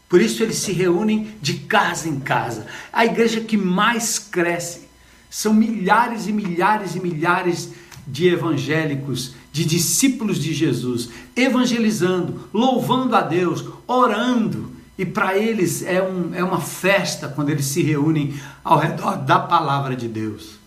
Por 0.08 0.20
isso 0.20 0.42
eles 0.42 0.56
se 0.56 0.72
reúnem 0.72 1.34
de 1.40 1.54
casa 1.54 2.08
em 2.08 2.20
casa. 2.20 2.66
A 2.92 3.04
igreja 3.04 3.40
que 3.40 3.56
mais 3.56 4.18
cresce 4.18 4.86
são 5.28 5.52
milhares 5.52 6.28
e 6.28 6.32
milhares 6.32 6.94
e 6.94 7.00
milhares 7.00 7.70
de 8.06 8.28
evangélicos, 8.28 9.34
de 9.52 9.64
discípulos 9.64 10.38
de 10.38 10.54
Jesus, 10.54 11.08
evangelizando, 11.34 12.48
louvando 12.52 13.16
a 13.16 13.20
Deus, 13.20 13.64
orando. 13.86 14.72
E 14.96 15.04
para 15.04 15.36
eles 15.36 15.82
é, 15.82 16.00
um, 16.00 16.34
é 16.34 16.44
uma 16.44 16.60
festa 16.60 17.28
quando 17.28 17.50
eles 17.50 17.66
se 17.66 17.82
reúnem 17.82 18.34
ao 18.62 18.78
redor 18.78 19.16
da 19.16 19.38
palavra 19.38 19.96
de 19.96 20.06
Deus. 20.06 20.58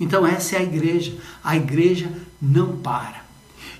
Então, 0.00 0.26
essa 0.26 0.56
é 0.56 0.58
a 0.58 0.62
igreja. 0.62 1.12
A 1.42 1.56
igreja 1.56 2.10
não 2.40 2.76
para. 2.76 3.22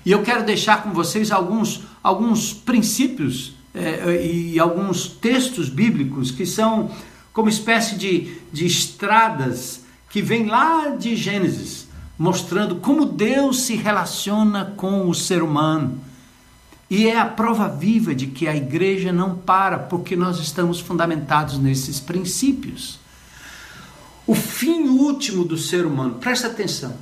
E 0.05 0.11
eu 0.11 0.21
quero 0.23 0.45
deixar 0.45 0.83
com 0.83 0.91
vocês 0.91 1.31
alguns, 1.31 1.81
alguns 2.01 2.53
princípios 2.53 3.53
é, 3.73 4.25
e 4.25 4.59
alguns 4.59 5.07
textos 5.07 5.69
bíblicos 5.69 6.31
que 6.31 6.45
são 6.45 6.91
como 7.31 7.49
espécie 7.49 7.95
de, 7.95 8.37
de 8.51 8.65
estradas 8.65 9.81
que 10.09 10.21
vêm 10.21 10.47
lá 10.47 10.89
de 10.89 11.15
Gênesis, 11.15 11.87
mostrando 12.17 12.77
como 12.77 13.05
Deus 13.05 13.61
se 13.61 13.75
relaciona 13.75 14.73
com 14.75 15.07
o 15.07 15.13
ser 15.13 15.43
humano. 15.43 15.99
E 16.89 17.07
é 17.07 17.19
a 17.19 17.25
prova 17.25 17.67
viva 17.67 18.15
de 18.15 18.27
que 18.27 18.47
a 18.47 18.55
igreja 18.55 19.13
não 19.13 19.35
para, 19.35 19.77
porque 19.77 20.15
nós 20.15 20.39
estamos 20.39 20.79
fundamentados 20.79 21.59
nesses 21.59 21.99
princípios. 21.99 22.99
O 24.29 24.35
fim 24.35 24.87
último 24.89 25.43
do 25.43 25.57
ser 25.57 25.87
humano, 25.87 26.19
presta 26.19 26.45
atenção, 26.45 26.95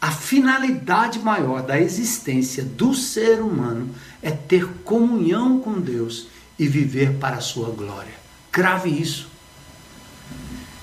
a 0.00 0.10
finalidade 0.10 1.20
maior 1.20 1.62
da 1.62 1.80
existência 1.80 2.64
do 2.64 2.92
ser 2.92 3.40
humano 3.40 3.88
é 4.20 4.32
ter 4.32 4.66
comunhão 4.82 5.60
com 5.60 5.80
Deus 5.80 6.26
e 6.58 6.66
viver 6.66 7.18
para 7.18 7.36
a 7.36 7.40
sua 7.40 7.70
glória. 7.70 8.14
Grave 8.52 8.90
isso. 8.90 9.28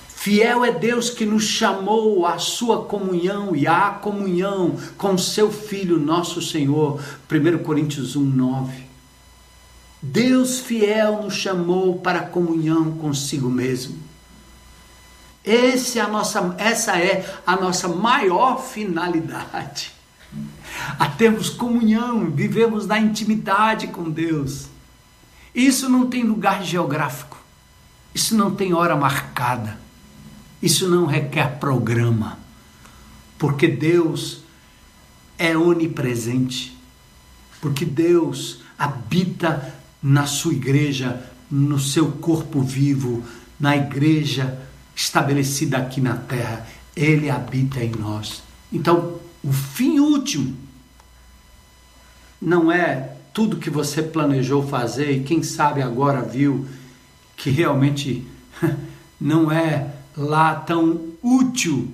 Fiel 0.08 0.64
é 0.64 0.72
Deus 0.72 1.10
que 1.10 1.26
nos 1.26 1.44
chamou 1.44 2.26
à 2.26 2.38
sua 2.38 2.86
comunhão 2.86 3.54
e 3.54 3.68
à 3.68 3.90
comunhão 3.90 4.78
com 4.98 5.18
seu 5.18 5.52
Filho, 5.52 6.00
nosso 6.00 6.42
Senhor. 6.42 7.04
1 7.30 7.62
Coríntios 7.62 8.16
1, 8.16 8.24
9. 8.24 8.84
Deus 10.02 10.62
fiel 10.62 11.24
nos 11.24 11.34
chamou 11.34 12.00
para 12.00 12.20
a 12.20 12.26
comunhão 12.26 12.94
consigo 12.94 13.50
mesmo. 13.50 14.13
Esse 15.44 16.00
é 16.00 16.02
a 16.02 16.08
nossa, 16.08 16.56
essa 16.58 16.98
é 16.98 17.30
a 17.46 17.56
nossa 17.56 17.88
maior 17.88 18.64
finalidade. 18.64 19.92
A 20.98 21.08
termos 21.08 21.50
comunhão, 21.50 22.32
vivemos 22.32 22.88
na 22.88 22.98
intimidade 22.98 23.88
com 23.88 24.10
Deus. 24.10 24.68
Isso 25.54 25.90
não 25.90 26.08
tem 26.08 26.24
lugar 26.24 26.64
geográfico. 26.64 27.38
Isso 28.16 28.36
não 28.36 28.56
tem 28.56 28.74
hora 28.74 28.96
marcada. 28.96 29.78
Isso 30.62 30.88
não 30.88 31.06
requer 31.06 31.60
programa. 31.60 32.40
Porque 33.38 33.68
Deus 33.68 34.40
é 35.38 35.58
onipresente. 35.58 36.78
Porque 37.60 37.84
Deus 37.84 38.62
habita 38.80 39.76
na 40.02 40.26
sua 40.26 40.54
igreja, 40.54 41.22
no 41.52 41.80
seu 41.80 42.14
corpo 42.14 42.62
vivo, 42.62 43.24
na 43.60 43.76
igreja 43.76 44.60
estabelecida 44.96 45.78
aqui 45.78 46.00
na 46.00 46.16
terra, 46.16 46.68
ele 46.96 47.30
habita 47.30 47.84
em 47.84 47.92
nós. 47.92 48.44
Então, 48.72 49.20
o 49.44 49.52
fim 49.52 50.00
último 50.00 50.56
não 52.42 52.72
é 52.72 53.16
tudo 53.34 53.58
que 53.58 53.70
você 53.70 54.02
planejou 54.02 54.68
fazer 54.68 55.12
e 55.12 55.24
quem 55.24 55.42
sabe 55.42 55.82
agora 55.82 56.22
viu 56.22 56.68
que 57.36 57.50
realmente 57.50 58.26
não 59.20 59.52
é 59.52 59.88
lá 60.16 60.56
tão 60.56 61.14
útil 61.22 61.92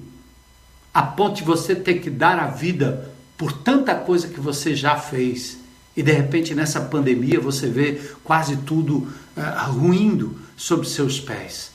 a 0.94 1.02
ponto 1.04 1.38
de 1.38 1.44
você 1.44 1.76
ter 1.76 1.96
que 1.96 2.10
dar 2.10 2.40
a 2.40 2.48
vida 2.48 3.12
por 3.38 3.54
tanta 3.54 3.96
coisa 3.96 4.28
que 4.28 4.40
você 4.40 4.76
já 4.76 4.98
fez. 4.98 5.58
E 5.96 6.04
de 6.04 6.12
repente 6.12 6.54
nessa 6.54 6.82
pandemia 6.82 7.40
você 7.40 7.68
vê 7.68 8.02
quase 8.24 8.58
tudo 8.58 9.08
uh, 9.38 9.72
ruindo 9.72 10.38
sob 10.58 10.88
seus 10.88 11.20
pés. 11.20 11.72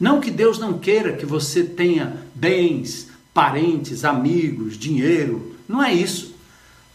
Não 0.00 0.18
que 0.18 0.30
Deus 0.30 0.58
não 0.58 0.78
queira 0.78 1.12
que 1.12 1.26
você 1.26 1.62
tenha 1.62 2.16
bens, 2.34 3.08
parentes, 3.34 4.04
amigos, 4.04 4.78
dinheiro, 4.78 5.54
não 5.68 5.84
é 5.84 5.92
isso. 5.92 6.34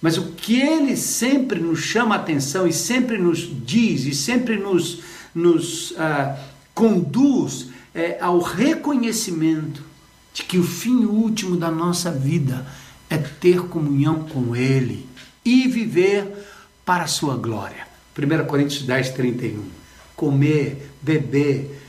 Mas 0.02 0.18
o 0.18 0.32
que 0.32 0.60
ele 0.60 0.98
sempre 0.98 1.60
nos 1.60 1.80
chama 1.80 2.16
a 2.16 2.18
atenção 2.18 2.68
e 2.68 2.74
sempre 2.74 3.18
nos 3.18 3.48
diz 3.66 4.06
e 4.06 4.14
sempre 4.14 4.58
nos, 4.58 5.02
nos 5.34 5.92
uh, 5.92 6.36
conduz 6.74 7.68
é, 7.94 8.18
ao 8.20 8.40
reconhecimento 8.40 9.82
de 10.34 10.44
que 10.44 10.58
o 10.58 10.64
fim 10.64 11.06
último 11.06 11.56
da 11.56 11.72
nossa 11.72 12.12
vida 12.12 12.68
é 13.10 13.18
ter 13.18 13.62
comunhão 13.68 14.24
com 14.24 14.56
Ele 14.56 15.08
e 15.46 15.68
viver 15.68 16.28
para 16.84 17.06
a 17.06 17.08
sua 17.08 17.38
glória. 17.38 17.88
1 18.18 18.46
Coríntios 18.46 18.84
10, 18.84 19.12
31. 19.12 19.64
Comer, 20.16 20.92
beber, 21.02 21.85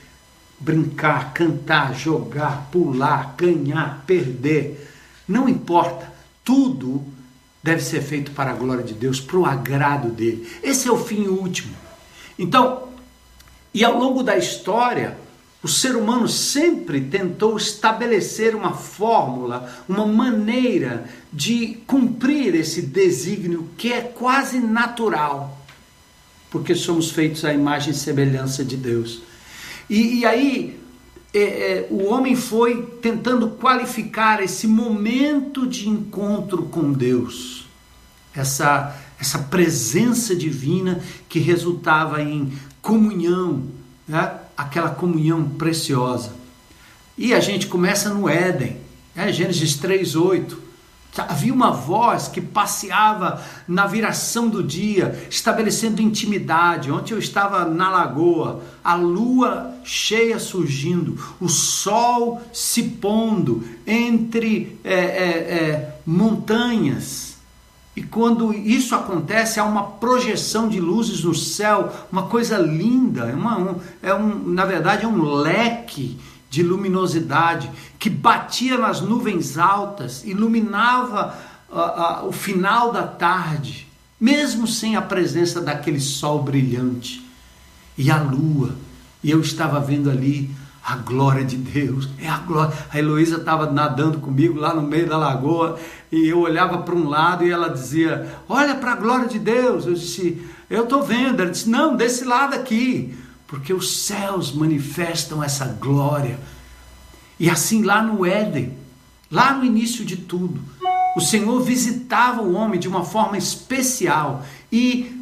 brincar, 0.58 1.32
cantar, 1.32 1.94
jogar, 1.94 2.68
pular, 2.70 3.34
ganhar, 3.36 4.04
perder, 4.06 4.90
não 5.28 5.48
importa, 5.48 6.12
tudo 6.44 7.04
deve 7.62 7.82
ser 7.82 8.00
feito 8.00 8.30
para 8.30 8.50
a 8.50 8.54
glória 8.54 8.84
de 8.84 8.94
Deus, 8.94 9.20
para 9.20 9.38
o 9.38 9.44
agrado 9.44 10.08
dele. 10.08 10.48
Esse 10.62 10.88
é 10.88 10.92
o 10.92 11.04
fim 11.04 11.26
último. 11.26 11.74
Então, 12.38 12.88
e 13.74 13.84
ao 13.84 13.98
longo 13.98 14.22
da 14.22 14.36
história, 14.36 15.18
o 15.62 15.68
ser 15.68 15.96
humano 15.96 16.28
sempre 16.28 17.00
tentou 17.00 17.56
estabelecer 17.56 18.54
uma 18.54 18.72
fórmula, 18.72 19.68
uma 19.88 20.06
maneira 20.06 21.06
de 21.32 21.78
cumprir 21.86 22.54
esse 22.54 22.82
desígnio 22.82 23.68
que 23.76 23.92
é 23.92 24.00
quase 24.00 24.60
natural, 24.60 25.58
porque 26.50 26.74
somos 26.74 27.10
feitos 27.10 27.44
à 27.44 27.52
imagem 27.52 27.90
e 27.90 27.96
semelhança 27.96 28.64
de 28.64 28.76
Deus. 28.76 29.22
E, 29.88 30.20
e 30.20 30.26
aí 30.26 30.80
é, 31.34 31.40
é, 31.40 31.86
o 31.90 32.06
homem 32.06 32.34
foi 32.34 32.82
tentando 33.02 33.48
qualificar 33.48 34.42
esse 34.42 34.66
momento 34.66 35.66
de 35.66 35.88
encontro 35.88 36.62
com 36.62 36.92
Deus, 36.92 37.66
essa, 38.34 38.96
essa 39.20 39.40
presença 39.40 40.34
divina 40.34 41.02
que 41.28 41.38
resultava 41.38 42.22
em 42.22 42.52
comunhão, 42.80 43.64
né? 44.08 44.32
aquela 44.56 44.90
comunhão 44.90 45.48
preciosa. 45.50 46.32
E 47.18 47.34
a 47.34 47.40
gente 47.40 47.66
começa 47.66 48.12
no 48.12 48.28
Éden, 48.28 48.78
é, 49.14 49.32
Gênesis 49.32 49.76
3,8. 49.78 50.65
Havia 51.22 51.52
uma 51.52 51.70
voz 51.70 52.28
que 52.28 52.40
passeava 52.40 53.42
na 53.66 53.86
viração 53.86 54.48
do 54.48 54.62
dia, 54.62 55.26
estabelecendo 55.30 56.02
intimidade. 56.02 56.90
Ontem 56.90 57.14
eu 57.14 57.18
estava 57.18 57.64
na 57.64 57.90
lagoa, 57.90 58.62
a 58.82 58.94
lua 58.94 59.74
cheia 59.84 60.38
surgindo, 60.38 61.18
o 61.40 61.48
sol 61.48 62.42
se 62.52 62.82
pondo 62.82 63.64
entre 63.86 64.78
é, 64.84 64.94
é, 64.94 64.98
é, 64.98 65.98
montanhas. 66.06 67.36
E 67.96 68.02
quando 68.02 68.52
isso 68.52 68.94
acontece, 68.94 69.58
há 69.58 69.64
uma 69.64 69.84
projeção 69.84 70.68
de 70.68 70.78
luzes 70.78 71.24
no 71.24 71.34
céu, 71.34 71.90
uma 72.12 72.24
coisa 72.24 72.58
linda, 72.58 73.24
é, 73.24 73.32
uma, 73.32 73.58
um, 73.58 73.80
é 74.02 74.14
um, 74.14 74.48
na 74.48 74.66
verdade 74.66 75.06
é 75.06 75.08
um 75.08 75.22
leque 75.22 76.18
de 76.56 76.62
luminosidade 76.62 77.70
que 77.98 78.08
batia 78.08 78.78
nas 78.78 79.02
nuvens 79.02 79.58
altas, 79.58 80.24
iluminava 80.24 81.36
uh, 81.68 82.24
uh, 82.24 82.28
o 82.28 82.32
final 82.32 82.90
da 82.90 83.02
tarde, 83.02 83.86
mesmo 84.18 84.66
sem 84.66 84.96
a 84.96 85.02
presença 85.02 85.60
daquele 85.60 86.00
sol 86.00 86.42
brilhante. 86.42 87.22
E 87.98 88.10
a 88.10 88.22
lua, 88.22 88.74
e 89.22 89.30
eu 89.30 89.38
estava 89.38 89.78
vendo 89.80 90.10
ali 90.10 90.50
a 90.82 90.96
glória 90.96 91.44
de 91.44 91.58
Deus, 91.58 92.08
é 92.18 92.26
a 92.26 92.38
glória. 92.38 92.74
A 92.90 92.98
Heloísa 92.98 93.36
estava 93.36 93.70
nadando 93.70 94.18
comigo 94.18 94.58
lá 94.58 94.72
no 94.72 94.80
meio 94.80 95.06
da 95.06 95.18
lagoa 95.18 95.78
e 96.10 96.26
eu 96.26 96.40
olhava 96.40 96.78
para 96.78 96.94
um 96.94 97.06
lado 97.06 97.44
e 97.44 97.50
ela 97.50 97.68
dizia: 97.68 98.34
Olha 98.48 98.76
para 98.76 98.92
a 98.92 98.96
glória 98.96 99.28
de 99.28 99.38
Deus. 99.38 99.84
Eu 99.84 99.92
disse: 99.92 100.40
Eu 100.70 100.84
estou 100.84 101.02
vendo. 101.02 101.42
Ela 101.42 101.50
disse: 101.50 101.68
Não, 101.68 101.94
desse 101.94 102.24
lado 102.24 102.54
aqui 102.54 103.14
porque 103.46 103.72
os 103.72 103.98
céus 104.04 104.52
manifestam 104.52 105.42
essa 105.42 105.66
glória. 105.66 106.38
E 107.38 107.48
assim 107.50 107.82
lá 107.82 108.02
no 108.02 108.24
Éden, 108.24 108.76
lá 109.30 109.52
no 109.52 109.64
início 109.64 110.04
de 110.04 110.16
tudo, 110.16 110.60
o 111.16 111.20
Senhor 111.20 111.60
visitava 111.62 112.42
o 112.42 112.54
homem 112.54 112.78
de 112.78 112.88
uma 112.88 113.04
forma 113.04 113.38
especial 113.38 114.44
e 114.70 115.14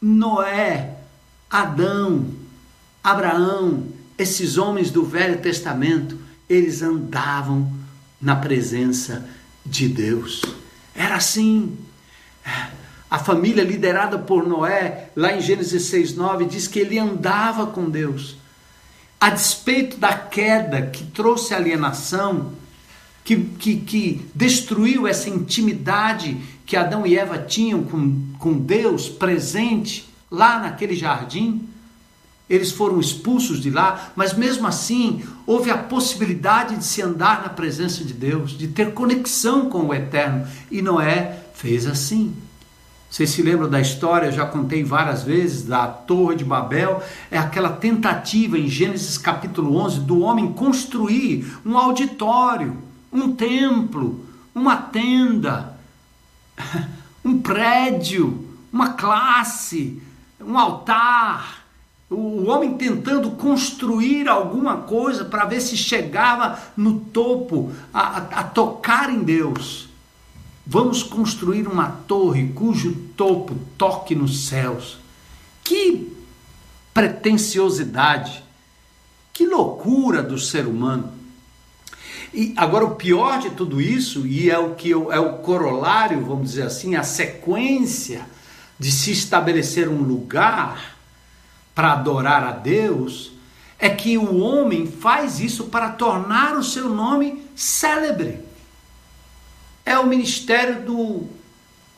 Noé, 0.00 0.98
Adão, 1.50 2.26
Abraão, 3.02 3.86
esses 4.18 4.58
homens 4.58 4.90
do 4.90 5.04
Velho 5.04 5.40
Testamento, 5.40 6.18
eles 6.48 6.82
andavam 6.82 7.72
na 8.20 8.36
presença 8.36 9.28
de 9.64 9.88
Deus. 9.88 10.42
Era 10.94 11.16
assim. 11.16 11.76
A 13.12 13.18
família 13.18 13.62
liderada 13.62 14.18
por 14.18 14.48
Noé, 14.48 15.10
lá 15.14 15.36
em 15.36 15.40
Gênesis 15.42 15.82
6:9, 15.90 16.46
diz 16.46 16.66
que 16.66 16.78
ele 16.78 16.98
andava 16.98 17.66
com 17.66 17.90
Deus. 17.90 18.38
A 19.20 19.28
despeito 19.28 19.98
da 19.98 20.14
queda 20.14 20.80
que 20.80 21.04
trouxe 21.04 21.52
alienação, 21.52 22.52
que, 23.22 23.36
que, 23.36 23.76
que 23.76 24.26
destruiu 24.34 25.06
essa 25.06 25.28
intimidade 25.28 26.38
que 26.64 26.74
Adão 26.74 27.06
e 27.06 27.14
Eva 27.14 27.36
tinham 27.36 27.84
com, 27.84 28.18
com 28.38 28.54
Deus 28.56 29.10
presente 29.10 30.08
lá 30.30 30.58
naquele 30.60 30.96
jardim, 30.96 31.68
eles 32.48 32.72
foram 32.72 32.98
expulsos 32.98 33.60
de 33.60 33.68
lá, 33.68 34.10
mas 34.16 34.32
mesmo 34.32 34.66
assim 34.66 35.22
houve 35.46 35.70
a 35.70 35.76
possibilidade 35.76 36.76
de 36.76 36.84
se 36.86 37.02
andar 37.02 37.42
na 37.42 37.50
presença 37.50 38.02
de 38.02 38.14
Deus, 38.14 38.52
de 38.52 38.68
ter 38.68 38.94
conexão 38.94 39.68
com 39.68 39.88
o 39.88 39.94
Eterno, 39.94 40.46
e 40.70 40.80
Noé 40.80 41.40
fez 41.52 41.86
assim. 41.86 42.34
Vocês 43.12 43.28
se 43.28 43.42
lembram 43.42 43.68
da 43.68 43.78
história? 43.78 44.28
Eu 44.28 44.32
já 44.32 44.46
contei 44.46 44.82
várias 44.82 45.22
vezes 45.22 45.64
da 45.66 45.86
Torre 45.86 46.34
de 46.34 46.46
Babel. 46.46 47.02
É 47.30 47.36
aquela 47.36 47.68
tentativa 47.68 48.58
em 48.58 48.66
Gênesis 48.66 49.18
capítulo 49.18 49.76
11 49.76 50.00
do 50.00 50.20
homem 50.20 50.54
construir 50.54 51.58
um 51.62 51.76
auditório, 51.76 52.74
um 53.12 53.34
templo, 53.34 54.24
uma 54.54 54.78
tenda, 54.78 55.76
um 57.22 57.38
prédio, 57.38 58.48
uma 58.72 58.94
classe, 58.94 60.02
um 60.40 60.56
altar. 60.58 61.66
O 62.08 62.46
homem 62.46 62.78
tentando 62.78 63.32
construir 63.32 64.26
alguma 64.26 64.78
coisa 64.78 65.22
para 65.22 65.44
ver 65.44 65.60
se 65.60 65.76
chegava 65.76 66.58
no 66.74 67.00
topo, 67.00 67.72
a, 67.92 68.16
a 68.16 68.44
tocar 68.44 69.10
em 69.10 69.22
Deus. 69.22 69.91
Vamos 70.66 71.02
construir 71.02 71.66
uma 71.66 71.88
torre 71.88 72.48
cujo 72.48 72.94
topo 73.16 73.56
toque 73.76 74.14
nos 74.14 74.46
céus. 74.46 74.98
Que 75.64 76.12
pretensiosidade, 76.94 78.44
que 79.32 79.46
loucura 79.46 80.22
do 80.22 80.38
ser 80.38 80.66
humano. 80.66 81.12
E 82.32 82.54
agora 82.56 82.84
o 82.84 82.94
pior 82.94 83.40
de 83.40 83.50
tudo 83.50 83.80
isso, 83.80 84.26
e 84.26 84.48
é 84.48 84.58
o 84.58 84.74
que 84.74 84.90
eu, 84.90 85.12
é 85.12 85.18
o 85.18 85.38
corolário, 85.38 86.24
vamos 86.24 86.50
dizer 86.50 86.62
assim, 86.62 86.94
a 86.94 87.02
sequência 87.02 88.26
de 88.78 88.90
se 88.90 89.10
estabelecer 89.10 89.88
um 89.88 90.02
lugar 90.02 90.96
para 91.74 91.92
adorar 91.92 92.44
a 92.44 92.52
Deus, 92.52 93.32
é 93.78 93.90
que 93.90 94.16
o 94.16 94.38
homem 94.38 94.86
faz 94.86 95.40
isso 95.40 95.64
para 95.64 95.90
tornar 95.90 96.56
o 96.56 96.62
seu 96.62 96.88
nome 96.88 97.42
célebre 97.54 98.51
é 99.84 99.98
o 99.98 100.06
ministério 100.06 100.82
do 100.82 101.26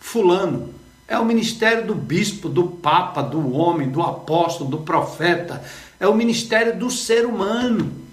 fulano, 0.01 0.75
é 1.07 1.19
o 1.19 1.25
ministério 1.25 1.87
do 1.87 1.95
bispo, 1.95 2.49
do 2.49 2.65
papa, 2.65 3.23
do 3.23 3.53
homem, 3.53 3.91
do 3.91 4.03
apóstolo, 4.03 4.71
do 4.71 4.79
profeta, 4.79 5.63
é 6.01 6.09
o 6.09 6.15
ministério 6.15 6.79
do 6.79 6.91
ser 6.91 7.27
humano. 7.27 8.05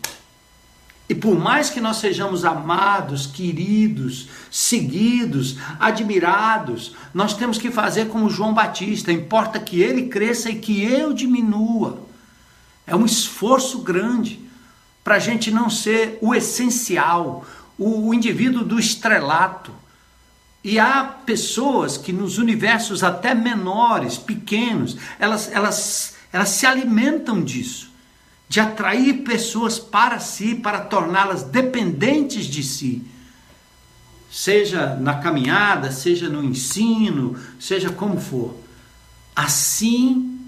E 1.12 1.15
por 1.15 1.38
mais 1.38 1.69
que 1.69 1.81
nós 1.81 1.97
sejamos 1.97 2.45
amados, 2.45 3.27
queridos, 3.27 4.29
seguidos, 4.49 5.57
admirados, 5.77 6.95
nós 7.13 7.34
temos 7.34 7.57
que 7.57 7.69
fazer 7.69 8.07
como 8.07 8.29
João 8.29 8.53
Batista: 8.53 9.12
importa 9.12 9.60
que 9.60 9.81
ele 9.81 10.07
cresça 10.07 10.49
e 10.49 10.55
que 10.55 10.81
eu 10.81 11.12
diminua. 11.12 11.99
É 12.88 12.95
um 12.95 13.05
esforço 13.05 13.79
grande 13.79 14.39
para 15.03 15.15
a 15.15 15.19
gente 15.19 15.51
não 15.51 15.69
ser 15.69 16.17
o 16.21 16.34
essencial, 16.34 17.45
o 17.83 18.13
indivíduo 18.13 18.63
do 18.63 18.79
estrelato. 18.79 19.71
E 20.63 20.79
há 20.79 21.03
pessoas 21.03 21.97
que 21.97 22.13
nos 22.13 22.37
universos 22.37 23.03
até 23.03 23.33
menores, 23.33 24.17
pequenos, 24.17 24.95
elas, 25.17 25.51
elas, 25.51 26.15
elas 26.31 26.49
se 26.49 26.67
alimentam 26.67 27.43
disso, 27.43 27.89
de 28.47 28.59
atrair 28.59 29.23
pessoas 29.23 29.79
para 29.79 30.19
si, 30.19 30.53
para 30.53 30.81
torná-las 30.81 31.41
dependentes 31.41 32.45
de 32.45 32.61
si. 32.61 33.03
Seja 34.29 34.95
na 34.95 35.15
caminhada, 35.15 35.91
seja 35.91 36.29
no 36.29 36.43
ensino, 36.43 37.35
seja 37.59 37.89
como 37.89 38.21
for. 38.21 38.55
Assim, 39.35 40.39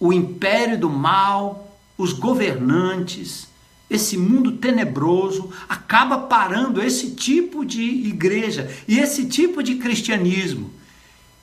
o 0.00 0.10
império 0.10 0.80
do 0.80 0.88
mal, 0.88 1.78
os 1.98 2.14
governantes, 2.14 3.46
esse 3.88 4.16
mundo 4.16 4.52
tenebroso 4.52 5.50
acaba 5.68 6.18
parando 6.18 6.82
esse 6.82 7.12
tipo 7.12 7.64
de 7.64 7.82
igreja 7.82 8.70
e 8.88 8.98
esse 8.98 9.26
tipo 9.26 9.62
de 9.62 9.76
cristianismo 9.76 10.70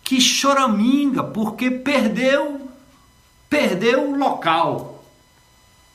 que 0.04 0.20
choraminga 0.20 1.24
porque 1.24 1.72
perdeu 1.72 2.70
perdeu 3.50 4.12
o 4.12 4.18
local. 4.18 5.06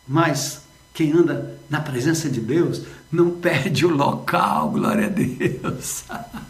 Mas 0.07 0.63
quem 0.95 1.13
anda 1.13 1.59
na 1.69 1.81
presença 1.81 2.31
de 2.31 2.41
Deus 2.41 2.83
não 3.13 3.31
perde 3.31 3.85
o 3.85 3.95
local, 3.95 4.71
glória 4.71 5.07
a 5.07 5.11
Deus. 5.11 6.05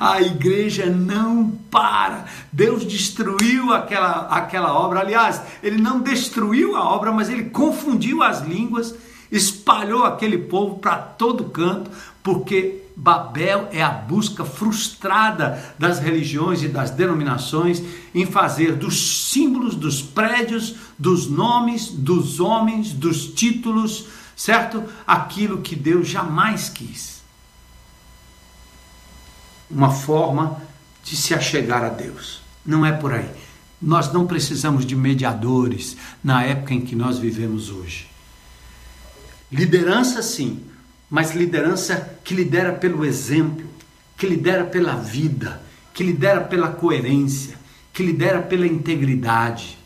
A 0.00 0.20
igreja 0.20 0.86
não 0.86 1.50
para. 1.70 2.24
Deus 2.50 2.86
destruiu 2.86 3.72
aquela, 3.72 4.26
aquela 4.28 4.74
obra. 4.74 5.00
Aliás, 5.00 5.42
ele 5.62 5.76
não 5.76 6.00
destruiu 6.00 6.74
a 6.74 6.82
obra, 6.82 7.12
mas 7.12 7.28
ele 7.28 7.50
confundiu 7.50 8.22
as 8.22 8.40
línguas 8.40 8.94
espalhou 9.32 10.04
aquele 10.04 10.36
povo 10.36 10.78
para 10.78 10.96
todo 10.96 11.46
canto, 11.46 11.90
porque 12.22 12.82
Babel 12.94 13.68
é 13.72 13.82
a 13.82 13.88
busca 13.88 14.44
frustrada 14.44 15.74
das 15.78 15.98
religiões 15.98 16.62
e 16.62 16.68
das 16.68 16.90
denominações 16.90 17.82
em 18.14 18.26
fazer 18.26 18.76
dos 18.76 19.30
símbolos, 19.30 19.74
dos 19.74 20.02
prédios, 20.02 20.76
dos 20.98 21.26
nomes, 21.28 21.88
dos 21.88 22.38
homens, 22.38 22.92
dos 22.92 23.26
títulos, 23.26 24.06
certo? 24.36 24.84
Aquilo 25.06 25.62
que 25.62 25.74
Deus 25.74 26.06
jamais 26.06 26.68
quis. 26.68 27.22
Uma 29.70 29.90
forma 29.90 30.60
de 31.02 31.16
se 31.16 31.32
achegar 31.32 31.82
a 31.82 31.88
Deus. 31.88 32.42
Não 32.64 32.84
é 32.84 32.92
por 32.92 33.14
aí. 33.14 33.30
Nós 33.80 34.12
não 34.12 34.26
precisamos 34.26 34.84
de 34.84 34.94
mediadores 34.94 35.96
na 36.22 36.44
época 36.44 36.74
em 36.74 36.82
que 36.82 36.94
nós 36.94 37.18
vivemos 37.18 37.70
hoje. 37.70 38.11
Liderança 39.52 40.22
sim, 40.22 40.64
mas 41.10 41.34
liderança 41.34 42.16
que 42.24 42.34
lidera 42.34 42.72
pelo 42.72 43.04
exemplo, 43.04 43.66
que 44.16 44.26
lidera 44.26 44.64
pela 44.64 44.94
vida, 44.94 45.60
que 45.92 46.02
lidera 46.02 46.40
pela 46.40 46.68
coerência, 46.68 47.58
que 47.92 48.02
lidera 48.02 48.40
pela 48.40 48.66
integridade. 48.66 49.76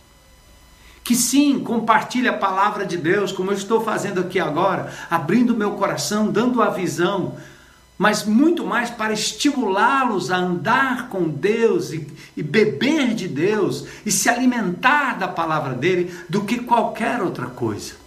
Que 1.02 1.16
sim, 1.16 1.58
compartilhe 1.58 2.28
a 2.28 2.32
palavra 2.38 2.86
de 2.86 2.96
Deus, 2.96 3.32
como 3.32 3.50
eu 3.50 3.56
estou 3.56 3.80
fazendo 3.80 4.20
aqui 4.20 4.38
agora, 4.38 4.92
abrindo 5.10 5.56
meu 5.56 5.72
coração, 5.72 6.30
dando 6.30 6.62
a 6.62 6.70
visão, 6.70 7.36
mas 7.98 8.24
muito 8.24 8.64
mais 8.64 8.88
para 8.88 9.12
estimulá-los 9.12 10.30
a 10.30 10.36
andar 10.36 11.08
com 11.08 11.28
Deus 11.28 11.92
e, 11.92 12.06
e, 12.36 12.42
beber 12.42 13.16
de 13.16 13.26
Deus 13.26 13.84
e 14.06 14.12
se 14.12 14.28
alimentar 14.28 15.18
da 15.18 15.26
palavra 15.26 15.74
dele 15.74 16.14
do 16.28 16.44
que 16.44 16.58
qualquer 16.58 17.20
outra 17.20 17.46
coisa. 17.46 18.05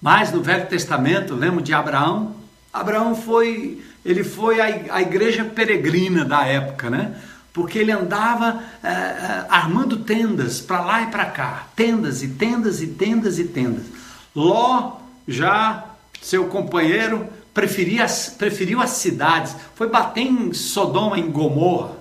Mas 0.00 0.32
no 0.32 0.42
Velho 0.42 0.66
Testamento, 0.66 1.34
lembro 1.34 1.60
de 1.60 1.74
Abraão. 1.74 2.34
Abraão 2.72 3.14
foi, 3.14 3.82
ele 4.04 4.24
foi 4.24 4.60
a, 4.60 5.02
igreja 5.02 5.44
peregrina 5.44 6.24
da 6.24 6.46
época, 6.46 6.88
né? 6.88 7.16
Porque 7.52 7.78
ele 7.78 7.92
andava 7.92 8.62
é, 8.82 8.88
é, 8.88 9.46
armando 9.50 9.98
tendas 9.98 10.60
para 10.60 10.80
lá 10.80 11.02
e 11.02 11.06
para 11.08 11.26
cá, 11.26 11.66
tendas 11.74 12.22
e 12.22 12.28
tendas 12.28 12.80
e 12.80 12.86
tendas 12.86 13.38
e 13.38 13.44
tendas. 13.44 13.86
Ló, 14.34 14.98
já 15.26 15.84
seu 16.22 16.46
companheiro, 16.46 17.28
preferia, 17.52 18.06
preferiu 18.38 18.80
as 18.80 18.90
cidades, 18.90 19.54
foi 19.74 19.88
bater 19.88 20.22
em 20.22 20.52
Sodoma, 20.52 21.18
em 21.18 21.30
Gomorra. 21.30 21.96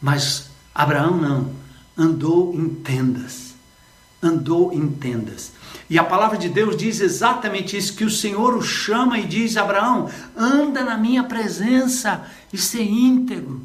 Mas 0.00 0.50
Abraão 0.74 1.16
não, 1.16 1.50
andou 1.96 2.54
em 2.54 2.68
tendas, 2.68 3.54
andou 4.22 4.72
em 4.72 4.88
tendas. 4.88 5.52
E 5.92 5.98
a 5.98 6.04
palavra 6.04 6.38
de 6.38 6.48
Deus 6.48 6.74
diz 6.74 7.00
exatamente 7.00 7.76
isso: 7.76 7.94
que 7.94 8.02
o 8.02 8.10
Senhor 8.10 8.56
o 8.56 8.62
chama 8.62 9.18
e 9.18 9.26
diz: 9.26 9.58
Abraão, 9.58 10.08
anda 10.34 10.82
na 10.82 10.96
minha 10.96 11.22
presença 11.22 12.24
e 12.50 12.56
ser 12.56 12.84
íntegro. 12.84 13.62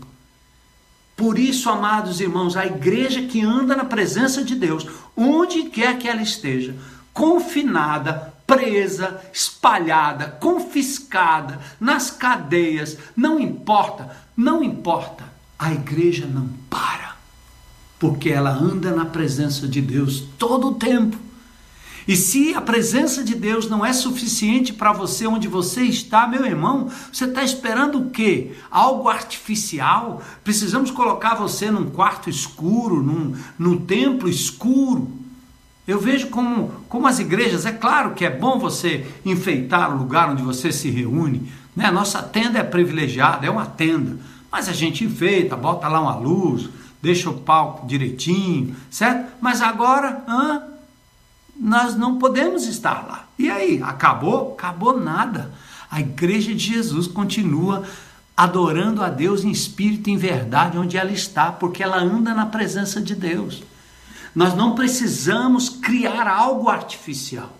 Por 1.15 1.39
isso, 1.39 1.69
amados 1.69 2.19
irmãos, 2.19 2.57
a 2.57 2.65
igreja 2.65 3.21
que 3.21 3.41
anda 3.41 3.77
na 3.77 3.85
presença 3.85 4.43
de 4.43 4.55
Deus, 4.55 4.85
onde 5.15 5.69
quer 5.69 5.97
que 5.97 6.05
ela 6.05 6.21
esteja, 6.21 6.75
confinada, 7.13 8.33
presa, 8.45 9.21
espalhada, 9.31 10.27
confiscada, 10.27 11.61
nas 11.79 12.11
cadeias, 12.11 12.97
não 13.15 13.39
importa, 13.39 14.17
não 14.35 14.61
importa, 14.61 15.23
a 15.57 15.71
igreja 15.71 16.25
não 16.25 16.49
para, 16.69 17.15
porque 17.97 18.29
ela 18.29 18.51
anda 18.51 18.91
na 18.91 19.05
presença 19.05 19.65
de 19.65 19.79
Deus 19.79 20.25
todo 20.37 20.71
o 20.71 20.75
tempo. 20.75 21.26
E 22.07 22.15
se 22.15 22.53
a 22.53 22.61
presença 22.61 23.21
de 23.21 23.35
Deus 23.35 23.69
não 23.69 23.85
é 23.85 23.91
suficiente 23.91 24.71
para 24.71 24.93
você 24.93 25.27
onde 25.27 25.47
você 25.47 25.81
está, 25.81 26.25
meu 26.25 26.45
irmão, 26.45 26.89
você 27.11 27.25
está 27.25 27.43
esperando 27.43 27.99
o 27.99 28.09
quê? 28.09 28.53
Algo 28.71 29.09
artificial? 29.09 30.21
Precisamos 30.41 30.89
colocar 30.89 31.35
você 31.35 31.69
num 31.69 31.89
quarto 31.89 32.29
escuro, 32.29 33.03
num, 33.03 33.35
num 33.59 33.77
templo 33.77 34.29
escuro. 34.29 35.11
Eu 35.85 35.99
vejo 35.99 36.27
como, 36.27 36.71
como 36.87 37.07
as 37.07 37.19
igrejas, 37.19 37.65
é 37.65 37.73
claro 37.73 38.13
que 38.13 38.23
é 38.23 38.29
bom 38.29 38.57
você 38.57 39.05
enfeitar 39.25 39.93
o 39.93 39.97
lugar 39.97 40.29
onde 40.29 40.43
você 40.43 40.71
se 40.71 40.89
reúne. 40.89 41.51
Né? 41.75 41.91
Nossa 41.91 42.23
tenda 42.23 42.59
é 42.59 42.63
privilegiada, 42.63 43.45
é 43.45 43.49
uma 43.49 43.65
tenda. 43.65 44.17
Mas 44.49 44.69
a 44.69 44.73
gente 44.73 45.03
enfeita, 45.03 45.57
bota 45.57 45.89
lá 45.89 45.99
uma 45.99 46.15
luz, 46.15 46.69
deixa 47.01 47.29
o 47.29 47.33
palco 47.33 47.85
direitinho, 47.85 48.75
certo? 48.89 49.33
Mas 49.41 49.61
agora, 49.61 50.23
hã? 50.27 50.76
Nós 51.59 51.95
não 51.95 52.17
podemos 52.17 52.65
estar 52.67 53.05
lá. 53.07 53.27
E 53.37 53.49
aí, 53.49 53.81
acabou? 53.83 54.53
Acabou 54.53 54.99
nada. 54.99 55.51
A 55.89 55.99
igreja 55.99 56.53
de 56.53 56.73
Jesus 56.73 57.07
continua 57.07 57.83
adorando 58.35 59.03
a 59.03 59.09
Deus 59.09 59.43
em 59.43 59.49
espírito 59.49 60.09
e 60.09 60.13
em 60.13 60.17
verdade 60.17 60.77
onde 60.77 60.95
ela 60.97 61.11
está, 61.11 61.51
porque 61.51 61.81
ela 61.81 61.97
anda 61.97 62.33
na 62.33 62.45
presença 62.45 63.01
de 63.01 63.15
Deus. 63.15 63.63
Nós 64.35 64.53
não 64.53 64.75
precisamos 64.75 65.69
criar 65.69 66.27
algo 66.27 66.69
artificial. 66.69 67.57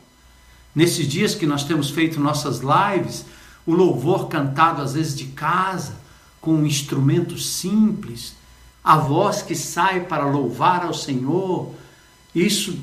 Nesses 0.75 1.07
dias 1.07 1.33
que 1.33 1.47
nós 1.47 1.63
temos 1.63 1.89
feito 1.89 2.19
nossas 2.19 2.59
lives, 2.59 3.25
o 3.65 3.73
louvor 3.73 4.27
cantado 4.27 4.83
às 4.83 4.93
vezes 4.93 5.15
de 5.15 5.25
casa, 5.25 5.95
com 6.39 6.53
um 6.53 6.65
instrumento 6.67 7.37
simples, 7.39 8.35
a 8.83 8.95
voz 8.97 9.41
que 9.41 9.55
sai 9.55 10.01
para 10.01 10.27
louvar 10.27 10.85
ao 10.85 10.93
Senhor, 10.93 11.73
isso 12.35 12.77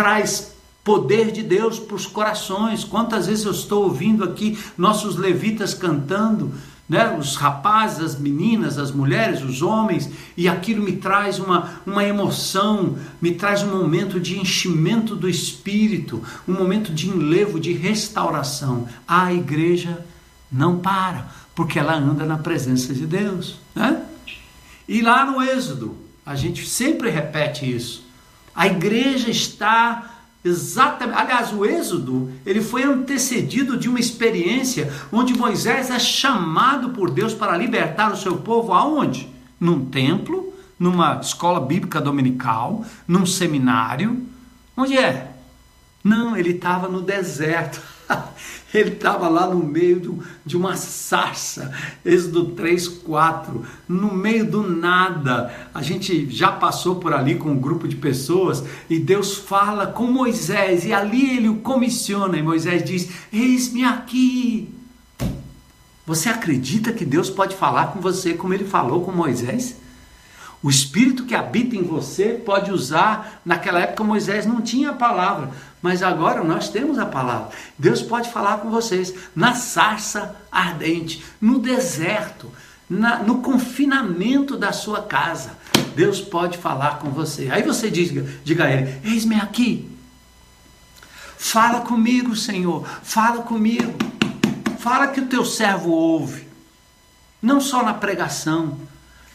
traz 0.00 0.52
poder 0.82 1.30
de 1.30 1.42
Deus 1.42 1.78
para 1.78 1.94
os 1.94 2.06
corações. 2.06 2.84
Quantas 2.84 3.26
vezes 3.26 3.44
eu 3.44 3.52
estou 3.52 3.84
ouvindo 3.84 4.24
aqui 4.24 4.58
nossos 4.78 5.16
levitas 5.16 5.74
cantando, 5.74 6.54
né? 6.88 7.14
os 7.18 7.36
rapazes, 7.36 8.00
as 8.00 8.18
meninas, 8.18 8.78
as 8.78 8.90
mulheres, 8.90 9.42
os 9.42 9.60
homens, 9.60 10.08
e 10.38 10.48
aquilo 10.48 10.82
me 10.82 10.92
traz 10.92 11.38
uma, 11.38 11.82
uma 11.84 12.02
emoção, 12.02 12.96
me 13.20 13.32
traz 13.32 13.62
um 13.62 13.76
momento 13.76 14.18
de 14.18 14.38
enchimento 14.38 15.14
do 15.14 15.28
espírito, 15.28 16.24
um 16.48 16.54
momento 16.54 16.94
de 16.94 17.10
enlevo, 17.10 17.60
de 17.60 17.74
restauração. 17.74 18.88
A 19.06 19.34
igreja 19.34 20.02
não 20.50 20.78
para, 20.78 21.28
porque 21.54 21.78
ela 21.78 21.94
anda 21.94 22.24
na 22.24 22.38
presença 22.38 22.94
de 22.94 23.06
Deus. 23.06 23.56
Né? 23.74 24.02
E 24.88 25.02
lá 25.02 25.26
no 25.26 25.42
Êxodo, 25.42 25.94
a 26.24 26.34
gente 26.34 26.66
sempre 26.66 27.10
repete 27.10 27.70
isso. 27.70 28.08
A 28.54 28.66
igreja 28.66 29.30
está 29.30 30.10
exatamente. 30.44 31.18
Aliás, 31.18 31.52
o 31.52 31.64
Êxodo 31.64 32.30
ele 32.44 32.60
foi 32.60 32.82
antecedido 32.82 33.76
de 33.76 33.88
uma 33.88 34.00
experiência 34.00 34.92
onde 35.12 35.36
Moisés 35.36 35.90
é 35.90 35.98
chamado 35.98 36.90
por 36.90 37.10
Deus 37.10 37.34
para 37.34 37.56
libertar 37.56 38.12
o 38.12 38.16
seu 38.16 38.38
povo 38.38 38.72
aonde? 38.72 39.28
Num 39.58 39.84
templo, 39.84 40.52
numa 40.78 41.20
escola 41.20 41.60
bíblica 41.60 42.00
dominical, 42.00 42.84
num 43.06 43.26
seminário. 43.26 44.26
Onde 44.76 44.96
é? 44.96 45.32
Não, 46.02 46.36
ele 46.36 46.52
estava 46.52 46.88
no 46.88 47.02
deserto. 47.02 47.80
Ele 48.72 48.90
estava 48.90 49.28
lá 49.28 49.48
no 49.48 49.64
meio 49.64 50.22
de 50.46 50.56
uma 50.56 50.76
sarça, 50.76 51.72
Êxodo 52.04 52.52
3, 52.52 52.86
4, 52.88 53.64
no 53.88 54.14
meio 54.14 54.48
do 54.48 54.62
nada. 54.62 55.52
A 55.74 55.82
gente 55.82 56.30
já 56.30 56.52
passou 56.52 56.96
por 56.96 57.12
ali 57.12 57.34
com 57.34 57.50
um 57.50 57.58
grupo 57.58 57.88
de 57.88 57.96
pessoas 57.96 58.62
e 58.88 58.98
Deus 58.98 59.36
fala 59.36 59.88
com 59.88 60.04
Moisés 60.04 60.84
e 60.84 60.92
ali 60.92 61.36
ele 61.36 61.48
o 61.48 61.56
comissiona 61.56 62.36
e 62.36 62.42
Moisés 62.42 62.84
diz: 62.84 63.10
Eis-me 63.32 63.84
aqui. 63.84 64.72
Você 66.06 66.28
acredita 66.28 66.92
que 66.92 67.04
Deus 67.04 67.28
pode 67.28 67.56
falar 67.56 67.88
com 67.88 68.00
você 68.00 68.34
como 68.34 68.54
ele 68.54 68.64
falou 68.64 69.04
com 69.04 69.12
Moisés? 69.12 69.79
O 70.62 70.68
Espírito 70.68 71.24
que 71.24 71.34
habita 71.34 71.74
em 71.74 71.82
você 71.82 72.34
pode 72.34 72.70
usar. 72.70 73.40
Naquela 73.44 73.80
época 73.80 74.04
Moisés 74.04 74.44
não 74.44 74.60
tinha 74.60 74.90
a 74.90 74.94
palavra, 74.94 75.50
mas 75.80 76.02
agora 76.02 76.44
nós 76.44 76.68
temos 76.68 76.98
a 76.98 77.06
palavra. 77.06 77.50
Deus 77.78 78.02
pode 78.02 78.30
falar 78.30 78.58
com 78.58 78.70
vocês 78.70 79.14
na 79.34 79.54
sarça 79.54 80.36
ardente, 80.52 81.24
no 81.40 81.58
deserto, 81.58 82.50
na, 82.88 83.22
no 83.22 83.40
confinamento 83.40 84.56
da 84.56 84.72
sua 84.72 85.02
casa. 85.02 85.58
Deus 85.94 86.20
pode 86.20 86.58
falar 86.58 86.98
com 86.98 87.10
você. 87.10 87.48
Aí 87.50 87.62
você 87.62 87.90
diga, 87.90 88.26
diga 88.44 88.64
a 88.64 88.70
ele: 88.70 89.00
Eis-me 89.02 89.36
aqui. 89.36 89.88
Fala 91.38 91.80
comigo, 91.80 92.36
Senhor. 92.36 92.86
Fala 93.02 93.42
comigo. 93.42 93.94
Fala 94.78 95.08
que 95.08 95.20
o 95.20 95.26
teu 95.26 95.42
servo 95.44 95.90
ouve. 95.90 96.46
Não 97.40 97.62
só 97.62 97.82
na 97.82 97.94
pregação, 97.94 98.76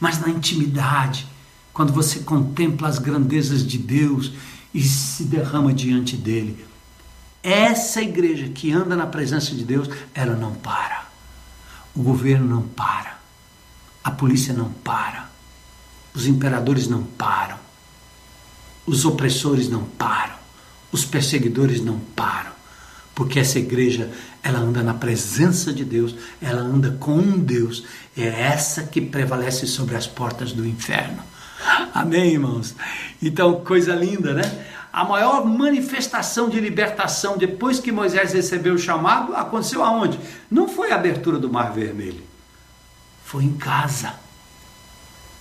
mas 0.00 0.20
na 0.20 0.28
intimidade, 0.28 1.26
quando 1.72 1.92
você 1.92 2.20
contempla 2.20 2.88
as 2.88 2.98
grandezas 2.98 3.66
de 3.66 3.78
Deus 3.78 4.32
e 4.72 4.82
se 4.82 5.24
derrama 5.24 5.72
diante 5.72 6.16
dele. 6.16 6.66
Essa 7.42 8.02
igreja 8.02 8.48
que 8.48 8.72
anda 8.72 8.96
na 8.96 9.06
presença 9.06 9.54
de 9.54 9.64
Deus, 9.64 9.88
ela 10.14 10.34
não 10.34 10.54
para. 10.54 11.06
O 11.94 12.02
governo 12.02 12.46
não 12.46 12.62
para. 12.62 13.18
A 14.02 14.10
polícia 14.10 14.52
não 14.52 14.70
para. 14.70 15.30
Os 16.14 16.26
imperadores 16.26 16.88
não 16.88 17.02
param. 17.02 17.58
Os 18.86 19.04
opressores 19.04 19.68
não 19.68 19.84
param. 19.84 20.34
Os 20.92 21.04
perseguidores 21.04 21.80
não 21.80 21.98
param. 21.98 22.52
Porque 23.14 23.38
essa 23.38 23.58
igreja, 23.58 24.10
ela 24.46 24.60
anda 24.60 24.80
na 24.80 24.94
presença 24.94 25.72
de 25.72 25.84
Deus, 25.84 26.14
ela 26.40 26.60
anda 26.60 26.96
com 27.00 27.20
Deus. 27.36 27.82
É 28.16 28.26
essa 28.26 28.84
que 28.84 29.00
prevalece 29.00 29.66
sobre 29.66 29.96
as 29.96 30.06
portas 30.06 30.52
do 30.52 30.64
inferno. 30.64 31.20
Amém, 31.92 32.34
irmãos? 32.34 32.76
Então, 33.20 33.60
coisa 33.64 33.92
linda, 33.92 34.32
né? 34.32 34.66
A 34.92 35.04
maior 35.04 35.44
manifestação 35.44 36.48
de 36.48 36.60
libertação 36.60 37.36
depois 37.36 37.80
que 37.80 37.90
Moisés 37.90 38.32
recebeu 38.32 38.74
o 38.74 38.78
chamado 38.78 39.34
aconteceu 39.34 39.82
aonde? 39.82 40.18
Não 40.48 40.68
foi 40.68 40.92
a 40.92 40.94
abertura 40.94 41.38
do 41.38 41.50
Mar 41.50 41.72
Vermelho, 41.72 42.22
foi 43.24 43.44
em 43.44 43.54
casa. 43.54 44.14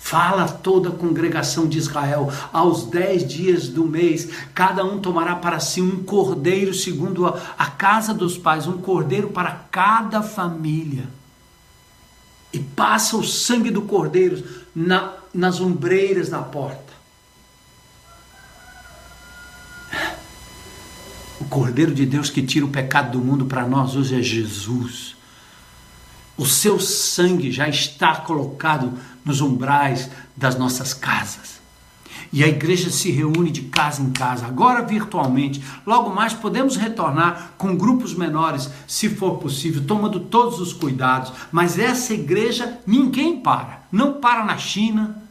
Fala 0.06 0.48
toda 0.48 0.90
a 0.90 0.92
congregação 0.92 1.68
de 1.68 1.80
Israel, 1.80 2.32
aos 2.54 2.84
dez 2.84 3.28
dias 3.28 3.68
do 3.68 3.88
mês, 3.88 4.30
cada 4.54 4.86
um 4.86 5.00
tomará 5.00 5.36
para 5.36 5.60
si 5.60 5.82
um 5.82 6.04
cordeiro, 6.04 6.76
segundo 6.76 7.26
a, 7.26 7.42
a 7.58 7.66
casa 7.72 8.14
dos 8.14 8.38
pais, 8.38 8.68
um 8.68 8.78
cordeiro 8.78 9.30
para 9.30 9.66
cada 9.72 10.22
família. 10.22 11.08
E 12.54 12.60
passa 12.60 13.18
o 13.18 13.24
sangue 13.24 13.72
do 13.72 13.82
cordeiro 13.82 14.44
na, 14.76 15.12
nas 15.34 15.60
ombreiras 15.60 16.30
da 16.30 16.40
porta. 16.40 16.94
O 21.42 21.46
Cordeiro 21.46 21.96
de 21.96 22.06
Deus 22.06 22.30
que 22.30 22.44
tira 22.44 22.64
o 22.64 22.70
pecado 22.70 23.14
do 23.14 23.26
mundo 23.26 23.48
para 23.48 23.68
nós 23.68 23.96
hoje 23.96 24.20
é 24.20 24.22
Jesus. 24.22 25.16
O 26.38 26.46
seu 26.46 26.80
sangue 26.80 27.52
já 27.52 27.68
está 27.68 28.18
colocado 28.18 28.94
nos 29.26 29.42
umbrais 29.42 30.10
das 30.38 30.58
nossas 30.58 30.94
casas. 30.94 31.56
E 32.32 32.44
a 32.44 32.48
igreja 32.48 32.90
se 32.90 33.12
reúne 33.12 33.50
de 33.50 33.62
casa 33.64 34.02
em 34.02 34.12
casa, 34.12 34.46
agora 34.46 34.84
virtualmente. 34.84 35.64
Logo 35.86 36.10
mais 36.10 36.34
podemos 36.34 36.76
retornar 36.76 37.54
com 37.58 37.76
grupos 37.78 38.14
menores, 38.14 38.70
se 38.88 39.10
for 39.10 39.38
possível, 39.38 39.86
tomando 39.86 40.20
todos 40.20 40.60
os 40.60 40.74
cuidados. 40.74 41.32
Mas 41.52 41.80
essa 41.80 42.14
igreja 42.14 42.80
ninguém 42.86 43.40
para. 43.40 43.84
Não 43.92 44.14
para 44.14 44.44
na 44.44 44.58
China, 44.58 45.22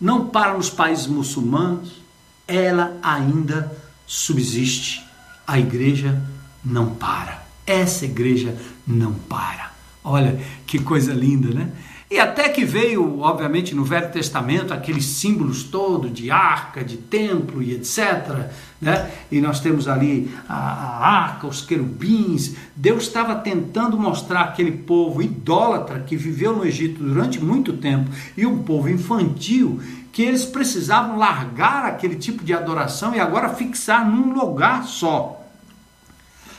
não 0.00 0.26
para 0.26 0.54
nos 0.54 0.68
países 0.68 1.06
muçulmanos. 1.06 2.02
Ela 2.46 2.98
ainda 3.02 3.74
subsiste. 4.06 5.02
A 5.46 5.58
igreja 5.58 6.22
não 6.62 6.94
para. 6.94 7.44
Essa 7.66 8.04
igreja 8.04 8.58
não 8.86 9.14
para. 9.14 9.72
Olha 10.02 10.38
que 10.66 10.78
coisa 10.78 11.14
linda, 11.14 11.48
né? 11.48 11.72
E 12.14 12.20
até 12.20 12.48
que 12.48 12.64
veio, 12.64 13.22
obviamente, 13.22 13.74
no 13.74 13.84
Velho 13.84 14.12
Testamento, 14.12 14.72
aqueles 14.72 15.04
símbolos 15.04 15.64
todos 15.64 16.12
de 16.12 16.30
arca, 16.30 16.84
de 16.84 16.96
templo 16.96 17.60
e 17.60 17.72
etc. 17.72 18.50
Né? 18.80 19.10
E 19.32 19.40
nós 19.40 19.58
temos 19.58 19.88
ali 19.88 20.32
a, 20.48 20.54
a 20.54 21.08
arca, 21.08 21.48
os 21.48 21.62
querubins. 21.62 22.54
Deus 22.76 23.02
estava 23.02 23.34
tentando 23.34 23.98
mostrar 23.98 24.42
aquele 24.42 24.70
povo 24.70 25.20
idólatra 25.20 26.04
que 26.06 26.16
viveu 26.16 26.54
no 26.54 26.64
Egito 26.64 27.02
durante 27.02 27.42
muito 27.42 27.72
tempo 27.72 28.08
e 28.36 28.46
um 28.46 28.62
povo 28.62 28.88
infantil 28.88 29.82
que 30.12 30.22
eles 30.22 30.44
precisavam 30.44 31.18
largar 31.18 31.84
aquele 31.84 32.14
tipo 32.14 32.44
de 32.44 32.54
adoração 32.54 33.12
e 33.12 33.18
agora 33.18 33.48
fixar 33.48 34.08
num 34.08 34.32
lugar 34.32 34.84
só. 34.84 35.44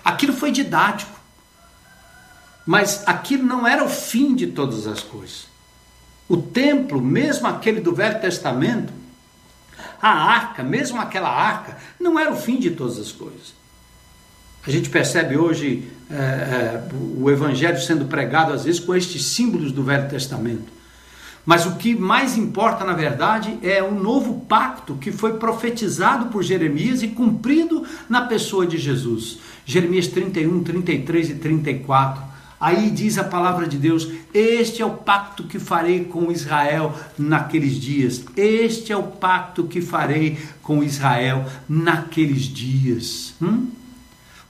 Aquilo 0.03 0.33
foi 0.33 0.51
didático. 0.51 1.14
Mas 2.65 3.03
aquilo 3.05 3.43
não 3.43 3.67
era 3.67 3.83
o 3.83 3.89
fim 3.89 4.33
de 4.33 4.47
todas 4.47 4.87
as 4.87 5.01
coisas. 5.01 5.47
O 6.27 6.37
templo, 6.37 6.99
mesmo 7.01 7.47
aquele 7.47 7.79
do 7.79 7.93
Velho 7.93 8.19
Testamento, 8.19 8.91
A 10.01 10.09
arca, 10.09 10.63
mesmo 10.63 10.99
aquela 10.99 11.29
arca, 11.29 11.77
não 11.99 12.19
era 12.19 12.31
o 12.31 12.35
fim 12.35 12.59
de 12.59 12.71
todas 12.71 12.99
as 12.99 13.11
coisas. 13.11 13.53
A 14.65 14.71
gente 14.71 14.89
percebe 14.89 15.37
hoje 15.37 15.87
é, 16.09 16.15
é, 16.15 16.83
o 17.17 17.29
evangelho 17.29 17.79
sendo 17.79 18.05
pregado 18.05 18.53
às 18.53 18.63
vezes 18.63 18.79
com 18.79 18.95
estes 18.95 19.25
símbolos 19.25 19.71
do 19.71 19.83
Velho 19.83 20.09
Testamento. 20.09 20.73
Mas 21.45 21.65
o 21.67 21.75
que 21.75 21.95
mais 21.95 22.35
importa, 22.35 22.83
na 22.83 22.93
verdade, 22.93 23.59
é 23.61 23.83
o 23.83 23.93
novo 23.93 24.41
pacto 24.47 24.95
que 24.95 25.11
foi 25.11 25.37
profetizado 25.37 26.27
por 26.27 26.41
Jeremias 26.41 27.03
e 27.03 27.09
cumprido 27.09 27.85
na 28.09 28.21
pessoa 28.21 28.65
de 28.65 28.79
Jesus. 28.79 29.37
Jeremias 29.63 30.07
31, 30.07 30.63
33 30.63 31.29
e 31.29 31.35
34. 31.35 32.23
Aí 32.59 32.89
diz 32.89 33.17
a 33.17 33.23
palavra 33.23 33.67
de 33.67 33.77
Deus: 33.77 34.09
Este 34.33 34.81
é 34.81 34.85
o 34.85 34.91
pacto 34.91 35.43
que 35.43 35.59
farei 35.59 36.05
com 36.05 36.31
Israel 36.31 36.93
naqueles 37.17 37.73
dias. 37.73 38.23
Este 38.35 38.91
é 38.91 38.97
o 38.97 39.03
pacto 39.03 39.65
que 39.65 39.81
farei 39.81 40.37
com 40.61 40.83
Israel 40.83 41.45
naqueles 41.67 42.43
dias. 42.43 43.33
Hum? 43.41 43.67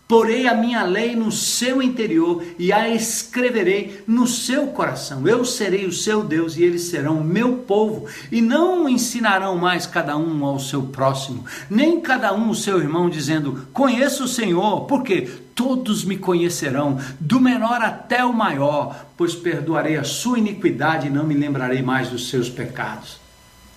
Porei 0.08 0.48
a 0.48 0.54
minha 0.54 0.84
lei 0.84 1.16
no 1.16 1.32
seu 1.32 1.82
interior 1.82 2.44
e 2.60 2.72
a 2.72 2.88
escreverei 2.90 4.04
no 4.06 4.28
seu 4.28 4.68
coração. 4.68 5.28
Eu 5.28 5.44
serei 5.44 5.88
o 5.88 5.92
seu 5.92 6.24
Deus 6.24 6.56
e 6.56 6.64
eles 6.64 6.84
serão 6.84 7.24
meu 7.24 7.58
povo. 7.58 8.06
E 8.32 8.40
não 8.40 8.88
ensinarão 8.88 9.58
mais 9.58 9.88
cada 9.88 10.16
um 10.16 10.46
ao 10.46 10.60
seu 10.60 10.84
próximo, 10.84 11.44
nem 11.68 12.00
cada 12.00 12.32
um 12.36 12.52
o 12.52 12.56
seu 12.56 12.78
irmão, 12.80 13.10
dizendo: 13.10 13.68
Conheço 13.74 14.26
o 14.26 14.28
Senhor, 14.28 14.82
porque 14.82 15.22
todos 15.56 16.04
me 16.04 16.18
conhecerão, 16.18 17.00
do 17.20 17.42
menor 17.42 17.82
até 17.82 18.24
o 18.24 18.32
maior, 18.32 19.08
pois 19.18 19.34
perdoarei 19.34 19.98
a 19.98 20.04
sua 20.04 20.38
iniquidade 20.38 21.08
e 21.08 21.10
não 21.12 21.24
me 21.24 21.34
lembrarei 21.34 21.82
mais 21.82 22.10
dos 22.10 22.30
seus 22.30 22.48
pecados. 22.48 23.20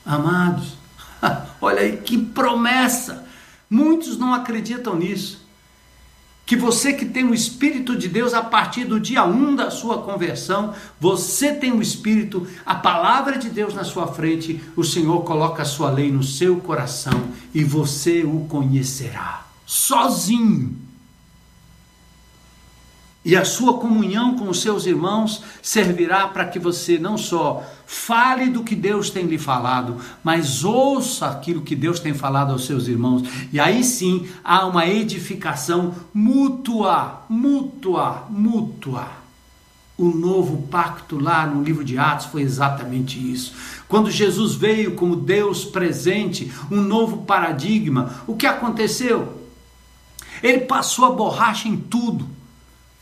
Amados, 0.05 0.77
olha 1.59 1.81
aí 1.81 1.97
que 1.97 2.19
promessa! 2.19 3.27
Muitos 3.71 4.19
não 4.19 4.35
acreditam 4.35 4.95
nisso 4.95 5.48
que 6.49 6.57
você 6.57 6.95
que 6.95 7.05
tem 7.05 7.25
o 7.25 7.35
Espírito 7.35 7.95
de 7.95 8.09
Deus 8.09 8.33
a 8.33 8.41
partir 8.43 8.87
do 8.87 8.99
dia 8.99 9.23
1 9.23 9.55
da 9.55 9.71
sua 9.71 9.99
conversão, 9.99 10.73
você 10.99 11.53
tem 11.53 11.73
o 11.73 11.83
Espírito, 11.83 12.47
a 12.65 12.75
palavra 12.75 13.37
de 13.37 13.51
Deus 13.51 13.75
na 13.75 13.85
sua 13.85 14.07
frente, 14.07 14.59
o 14.75 14.83
Senhor 14.83 15.25
coloca 15.25 15.61
a 15.61 15.67
sua 15.67 15.91
lei 15.91 16.11
no 16.11 16.23
seu 16.23 16.57
coração 16.57 17.21
e 17.53 17.63
você 17.63 18.25
o 18.25 18.47
conhecerá 18.49 19.47
sozinho. 19.67 20.88
E 23.29 23.37
a 23.37 23.45
sua 23.45 23.75
comunhão 23.75 24.38
com 24.38 24.49
os 24.49 24.62
seus 24.62 24.87
irmãos 24.87 25.43
servirá 25.61 26.29
para 26.29 26.47
que 26.47 26.59
você 26.59 26.99
não 26.99 27.19
só 27.19 27.62
fale 27.87 28.49
do 28.49 28.64
que 28.64 28.75
Deus 28.75 29.11
tem 29.11 29.27
lhe 29.27 29.37
falado, 29.37 29.99
mas 30.25 30.64
ouça 30.64 31.27
aquilo 31.27 31.61
que 31.61 31.77
Deus 31.77 32.01
tem 32.01 32.14
falado 32.14 32.53
aos 32.53 32.64
seus 32.64 32.88
irmãos. 32.88 33.29
E 33.53 33.61
aí 33.61 33.85
sim 33.85 34.27
há 34.43 34.64
uma 34.64 34.87
edificação 34.87 35.95
mútua, 36.14 37.21
mútua, 37.29 38.25
mútua. 38.31 39.09
O 39.99 40.07
novo 40.07 40.67
pacto 40.69 41.21
lá 41.21 41.47
no 41.47 41.62
livro 41.62 41.85
de 41.85 41.99
Atos 41.99 42.25
foi 42.25 42.41
exatamente 42.41 43.19
isso. 43.19 43.53
Quando 43.87 44.11
Jesus 44.11 44.55
veio 44.55 44.95
como 44.95 45.14
Deus 45.14 45.67
presente, 45.67 46.51
um 46.71 46.81
novo 46.81 47.27
paradigma, 47.27 48.23
o 48.27 48.35
que 48.35 48.47
aconteceu? 48.47 49.43
Ele 50.43 50.61
passou 50.61 51.05
a 51.05 51.11
borracha 51.11 51.69
em 51.69 51.77
tudo 51.77 52.38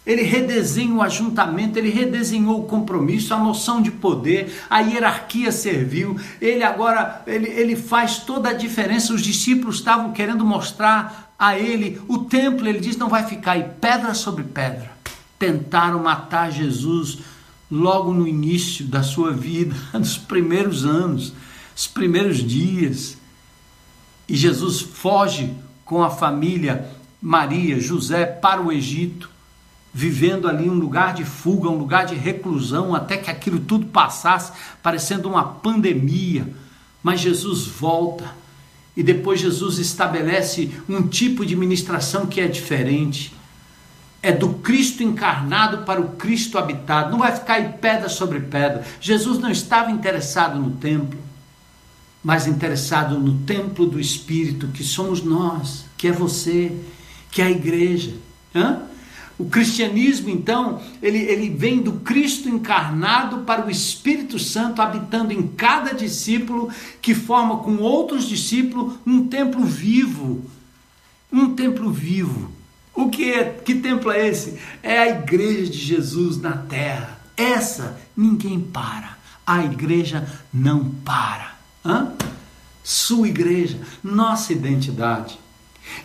ele 0.06 0.22
redesenha 0.22 0.94
o 0.94 1.02
ajuntamento, 1.02 1.76
ele 1.76 1.90
redesenhou 1.90 2.60
o 2.60 2.66
compromisso, 2.66 3.34
a 3.34 3.38
noção 3.38 3.82
de 3.82 3.90
poder, 3.90 4.56
a 4.70 4.78
hierarquia 4.78 5.50
serviu. 5.50 6.16
Ele 6.40 6.62
agora 6.62 7.24
ele, 7.26 7.48
ele 7.48 7.74
faz 7.74 8.18
toda 8.18 8.50
a 8.50 8.52
diferença. 8.52 9.12
Os 9.12 9.20
discípulos 9.20 9.76
estavam 9.76 10.12
querendo 10.12 10.44
mostrar 10.44 11.34
a 11.36 11.58
ele 11.58 12.00
o 12.06 12.18
templo. 12.18 12.68
Ele 12.68 12.78
diz: 12.78 12.96
não 12.96 13.08
vai 13.08 13.26
ficar 13.26 13.52
aí 13.52 13.64
pedra 13.80 14.14
sobre 14.14 14.44
pedra. 14.44 14.92
Tentaram 15.40 16.00
matar 16.00 16.52
Jesus 16.52 17.18
logo 17.68 18.14
no 18.14 18.28
início 18.28 18.86
da 18.86 19.02
sua 19.02 19.32
vida, 19.32 19.74
nos 19.92 20.16
primeiros 20.16 20.86
anos, 20.86 21.32
os 21.74 21.88
primeiros 21.88 22.38
dias. 22.38 23.18
E 24.28 24.36
Jesus 24.36 24.80
foge 24.80 25.52
com 25.84 26.04
a 26.04 26.10
família 26.10 26.88
Maria, 27.20 27.80
José 27.80 28.24
para 28.24 28.62
o 28.62 28.70
Egito 28.70 29.34
vivendo 29.96 30.46
ali 30.46 30.68
um 30.68 30.74
lugar 30.74 31.14
de 31.14 31.24
fuga, 31.24 31.70
um 31.70 31.78
lugar 31.78 32.04
de 32.04 32.14
reclusão, 32.14 32.94
até 32.94 33.16
que 33.16 33.30
aquilo 33.30 33.58
tudo 33.58 33.86
passasse, 33.86 34.52
parecendo 34.82 35.26
uma 35.26 35.42
pandemia. 35.42 36.52
Mas 37.02 37.20
Jesus 37.20 37.66
volta 37.66 38.30
e 38.94 39.02
depois 39.02 39.40
Jesus 39.40 39.78
estabelece 39.78 40.70
um 40.86 41.08
tipo 41.08 41.46
de 41.46 41.56
ministração 41.56 42.26
que 42.26 42.42
é 42.42 42.46
diferente. 42.46 43.32
É 44.22 44.30
do 44.32 44.50
Cristo 44.50 45.02
encarnado 45.02 45.78
para 45.86 45.98
o 45.98 46.10
Cristo 46.10 46.58
habitado. 46.58 47.10
Não 47.10 47.20
vai 47.20 47.34
ficar 47.34 47.54
aí 47.54 47.72
pedra 47.80 48.10
sobre 48.10 48.40
pedra. 48.40 48.84
Jesus 49.00 49.38
não 49.38 49.50
estava 49.50 49.90
interessado 49.90 50.60
no 50.60 50.72
templo, 50.72 51.18
mas 52.22 52.46
interessado 52.46 53.18
no 53.18 53.38
templo 53.46 53.86
do 53.86 53.98
Espírito, 53.98 54.68
que 54.68 54.84
somos 54.84 55.22
nós, 55.22 55.86
que 55.96 56.08
é 56.08 56.12
você, 56.12 56.70
que 57.30 57.40
é 57.40 57.46
a 57.46 57.50
igreja. 57.50 58.12
Hã? 58.54 58.94
O 59.38 59.44
cristianismo, 59.44 60.30
então, 60.30 60.80
ele, 61.02 61.18
ele 61.18 61.50
vem 61.50 61.82
do 61.82 61.92
Cristo 61.94 62.48
encarnado 62.48 63.38
para 63.38 63.66
o 63.66 63.70
Espírito 63.70 64.38
Santo 64.38 64.80
habitando 64.80 65.32
em 65.32 65.46
cada 65.46 65.92
discípulo, 65.92 66.70
que 67.02 67.14
forma 67.14 67.58
com 67.58 67.76
outros 67.76 68.26
discípulos 68.26 68.94
um 69.06 69.26
templo 69.28 69.62
vivo. 69.62 70.42
Um 71.30 71.54
templo 71.54 71.90
vivo. 71.90 72.50
O 72.94 73.10
que 73.10 73.30
é? 73.30 73.44
Que 73.44 73.74
templo 73.74 74.10
é 74.10 74.26
esse? 74.26 74.58
É 74.82 74.98
a 75.00 75.08
igreja 75.08 75.70
de 75.70 75.78
Jesus 75.78 76.40
na 76.40 76.56
terra. 76.56 77.20
Essa 77.36 78.00
ninguém 78.16 78.58
para. 78.58 79.18
A 79.46 79.62
igreja 79.62 80.26
não 80.52 80.90
para. 81.04 81.56
Hã? 81.84 82.14
Sua 82.82 83.28
igreja, 83.28 83.78
nossa 84.02 84.52
identidade. 84.54 85.38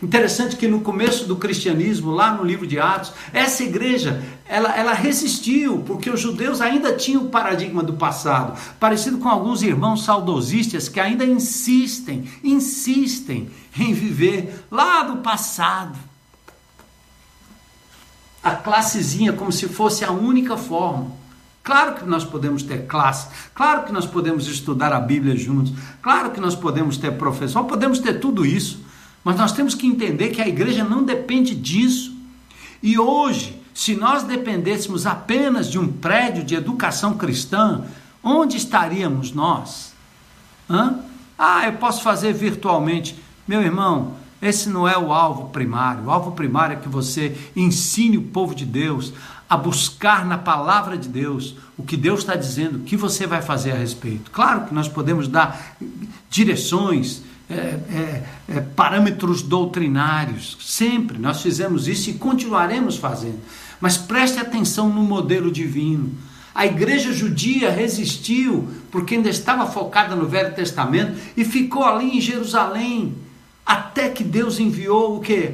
Interessante 0.01 0.55
que 0.55 0.67
no 0.67 0.81
começo 0.81 1.25
do 1.25 1.35
cristianismo, 1.35 2.11
lá 2.11 2.33
no 2.33 2.43
livro 2.43 2.65
de 2.65 2.79
Atos, 2.79 3.13
essa 3.33 3.63
igreja 3.63 4.23
ela, 4.47 4.75
ela 4.75 4.93
resistiu, 4.93 5.79
porque 5.85 6.09
os 6.09 6.19
judeus 6.19 6.59
ainda 6.59 6.93
tinham 6.93 7.23
o 7.23 7.29
paradigma 7.29 7.83
do 7.83 7.93
passado, 7.93 8.59
parecido 8.79 9.17
com 9.19 9.29
alguns 9.29 9.61
irmãos 9.61 10.03
saudosistas 10.03 10.89
que 10.89 10.99
ainda 10.99 11.23
insistem, 11.23 12.29
insistem 12.43 13.49
em 13.77 13.93
viver 13.93 14.65
lá 14.69 15.03
do 15.03 15.17
passado. 15.17 15.97
A 18.43 18.51
classezinha 18.51 19.33
como 19.33 19.51
se 19.51 19.67
fosse 19.67 20.03
a 20.03 20.11
única 20.11 20.57
forma. 20.57 21.11
Claro 21.63 21.93
que 21.93 22.05
nós 22.05 22.25
podemos 22.25 22.63
ter 22.63 22.87
classe, 22.87 23.27
claro 23.53 23.83
que 23.83 23.93
nós 23.93 24.07
podemos 24.07 24.47
estudar 24.47 24.91
a 24.91 24.99
Bíblia 24.99 25.35
juntos, 25.35 25.71
claro 26.01 26.31
que 26.31 26.41
nós 26.41 26.55
podemos 26.55 26.97
ter 26.97 27.11
professor, 27.11 27.63
podemos 27.65 27.99
ter 27.99 28.19
tudo 28.19 28.43
isso. 28.43 28.90
Mas 29.23 29.37
nós 29.37 29.51
temos 29.51 29.75
que 29.75 29.87
entender 29.87 30.29
que 30.29 30.41
a 30.41 30.47
igreja 30.47 30.83
não 30.83 31.03
depende 31.03 31.55
disso. 31.55 32.15
E 32.81 32.97
hoje, 32.97 33.61
se 33.73 33.95
nós 33.95 34.23
dependêssemos 34.23 35.05
apenas 35.05 35.69
de 35.69 35.77
um 35.77 35.87
prédio 35.87 36.43
de 36.43 36.55
educação 36.55 37.15
cristã, 37.15 37.83
onde 38.23 38.57
estaríamos 38.57 39.31
nós? 39.31 39.93
Hã? 40.69 40.99
Ah, 41.37 41.65
eu 41.65 41.73
posso 41.73 42.01
fazer 42.01 42.33
virtualmente. 42.33 43.15
Meu 43.47 43.61
irmão, 43.61 44.15
esse 44.41 44.69
não 44.69 44.87
é 44.87 44.97
o 44.97 45.13
alvo 45.13 45.49
primário. 45.49 46.05
O 46.05 46.11
alvo 46.11 46.31
primário 46.31 46.73
é 46.73 46.79
que 46.79 46.89
você 46.89 47.37
ensine 47.55 48.17
o 48.17 48.23
povo 48.23 48.55
de 48.55 48.65
Deus 48.65 49.13
a 49.49 49.57
buscar 49.57 50.25
na 50.25 50.37
palavra 50.37 50.97
de 50.97 51.09
Deus 51.09 51.55
o 51.77 51.83
que 51.83 51.97
Deus 51.97 52.21
está 52.21 52.35
dizendo, 52.35 52.77
o 52.77 52.81
que 52.83 52.95
você 52.95 53.27
vai 53.27 53.41
fazer 53.41 53.71
a 53.71 53.75
respeito. 53.75 54.31
Claro 54.31 54.65
que 54.65 54.73
nós 54.73 54.87
podemos 54.87 55.27
dar 55.27 55.75
direções, 56.29 57.21
é, 57.51 57.79
é, 57.93 58.23
é, 58.47 58.59
parâmetros 58.61 59.41
doutrinários. 59.41 60.57
Sempre 60.61 61.17
nós 61.17 61.41
fizemos 61.41 61.87
isso 61.87 62.09
e 62.09 62.13
continuaremos 62.13 62.97
fazendo. 62.97 63.39
Mas 63.79 63.97
preste 63.97 64.39
atenção 64.39 64.89
no 64.89 65.01
modelo 65.01 65.51
divino. 65.51 66.11
A 66.53 66.65
igreja 66.65 67.13
judia 67.13 67.71
resistiu 67.71 68.67
porque 68.91 69.15
ainda 69.15 69.29
estava 69.29 69.65
focada 69.65 70.15
no 70.15 70.27
Velho 70.27 70.53
Testamento 70.53 71.17
e 71.35 71.45
ficou 71.45 71.83
ali 71.83 72.17
em 72.17 72.21
Jerusalém 72.21 73.15
até 73.65 74.09
que 74.09 74.23
Deus 74.23 74.59
enviou 74.59 75.17
o 75.17 75.21
que? 75.21 75.53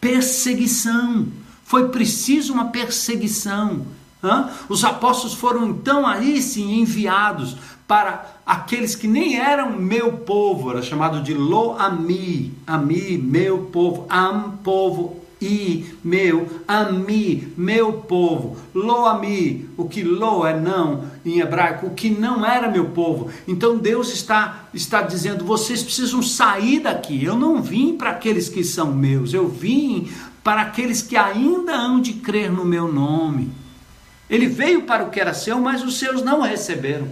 Perseguição. 0.00 1.28
Foi 1.64 1.88
preciso 1.88 2.52
uma 2.52 2.66
perseguição. 2.66 3.86
Hã? 4.22 4.48
Os 4.68 4.82
apóstolos 4.82 5.34
foram 5.34 5.68
então 5.68 6.06
aí 6.06 6.40
sim 6.40 6.80
enviados 6.80 7.56
para 7.86 8.38
aqueles 8.46 8.94
que 8.96 9.06
nem 9.06 9.38
eram 9.38 9.78
meu 9.78 10.12
povo, 10.12 10.70
era 10.70 10.82
chamado 10.82 11.22
de 11.22 11.34
Lo-Ami, 11.34 12.52
Ami, 12.66 13.18
meu 13.18 13.58
povo, 13.72 14.06
Am, 14.08 14.58
povo, 14.62 15.24
i, 15.44 15.94
meu, 16.02 16.48
ami, 16.66 17.52
meu 17.56 17.92
povo, 17.92 18.56
lo-ami, 18.74 19.68
o 19.76 19.86
que 19.86 20.02
lo 20.02 20.46
é 20.46 20.58
não 20.58 21.04
em 21.24 21.40
hebraico, 21.40 21.86
o 21.86 21.94
que 21.94 22.08
não 22.08 22.44
era 22.44 22.70
meu 22.70 22.86
povo. 22.86 23.30
Então 23.46 23.76
Deus 23.76 24.12
está, 24.12 24.68
está 24.72 25.02
dizendo: 25.02 25.44
vocês 25.44 25.82
precisam 25.82 26.22
sair 26.22 26.80
daqui. 26.80 27.22
Eu 27.22 27.36
não 27.36 27.62
vim 27.62 27.96
para 27.96 28.10
aqueles 28.10 28.48
que 28.48 28.64
são 28.64 28.92
meus, 28.94 29.34
eu 29.34 29.48
vim 29.48 30.10
para 30.42 30.62
aqueles 30.62 31.02
que 31.02 31.16
ainda 31.16 31.74
hão 31.74 32.00
de 32.00 32.14
crer 32.14 32.50
no 32.50 32.64
meu 32.64 32.90
nome. 32.90 33.50
Ele 34.28 34.46
veio 34.46 34.82
para 34.82 35.04
o 35.04 35.10
que 35.10 35.20
era 35.20 35.34
seu, 35.34 35.60
mas 35.60 35.82
os 35.82 35.98
seus 35.98 36.22
não 36.22 36.40
receberam. 36.40 37.08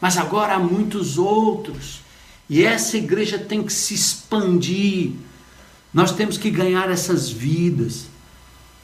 Mas 0.00 0.16
agora 0.16 0.54
há 0.54 0.58
muitos 0.58 1.18
outros. 1.18 2.00
E 2.48 2.64
essa 2.64 2.96
igreja 2.96 3.38
tem 3.38 3.62
que 3.62 3.72
se 3.72 3.94
expandir. 3.94 5.12
Nós 5.92 6.12
temos 6.12 6.38
que 6.38 6.50
ganhar 6.50 6.90
essas 6.90 7.28
vidas. 7.28 8.08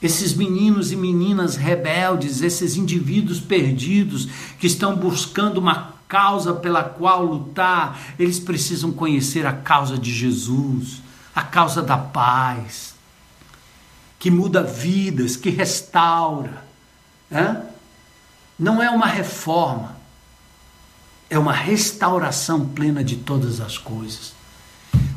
Esses 0.01 0.35
meninos 0.35 0.91
e 0.91 0.95
meninas 0.95 1.55
rebeldes, 1.55 2.41
esses 2.41 2.75
indivíduos 2.75 3.39
perdidos 3.39 4.27
que 4.59 4.67
estão 4.67 4.95
buscando 4.95 5.57
uma 5.57 5.93
causa 6.07 6.53
pela 6.53 6.83
qual 6.83 7.25
lutar, 7.25 7.99
eles 8.19 8.39
precisam 8.39 8.91
conhecer 8.91 9.45
a 9.45 9.53
causa 9.53 9.97
de 9.97 10.13
Jesus, 10.13 11.01
a 11.35 11.41
causa 11.41 11.81
da 11.81 11.97
paz, 11.97 12.93
que 14.19 14.29
muda 14.29 14.61
vidas, 14.61 15.35
que 15.35 15.49
restaura. 15.49 16.63
Não 18.57 18.81
é 18.81 18.89
uma 18.89 19.07
reforma, 19.07 19.96
é 21.29 21.37
uma 21.37 21.53
restauração 21.53 22.67
plena 22.67 23.03
de 23.03 23.17
todas 23.17 23.59
as 23.59 23.77
coisas. 23.77 24.33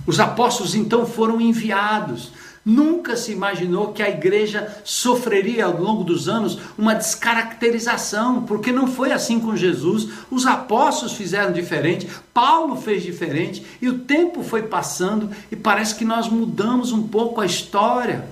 Os 0.07 0.19
apóstolos 0.19 0.75
então 0.75 1.07
foram 1.07 1.41
enviados. 1.41 2.33
Nunca 2.65 3.17
se 3.17 3.33
imaginou 3.33 3.93
que 3.93 4.03
a 4.03 4.11
igreja 4.11 4.83
sofreria 4.85 5.65
ao 5.65 5.81
longo 5.81 6.05
dos 6.05 6.29
anos 6.29 6.59
uma 6.77 6.95
descaracterização, 6.95 8.43
porque 8.43 8.71
não 8.71 8.87
foi 8.87 9.13
assim 9.13 9.41
com 9.41 9.57
Jesus. 9.57 10.09
Os 10.31 10.47
apóstolos 10.47 11.15
fizeram 11.15 11.53
diferente, 11.53 12.07
Paulo 12.35 12.77
fez 12.77 13.03
diferente, 13.03 13.65
e 13.81 13.89
o 13.89 14.01
tempo 14.01 14.43
foi 14.43 14.63
passando 14.65 15.31
e 15.51 15.57
parece 15.57 15.95
que 15.95 16.05
nós 16.05 16.29
mudamos 16.29 16.93
um 16.93 17.07
pouco 17.09 17.41
a 17.41 17.47
história. 17.47 18.29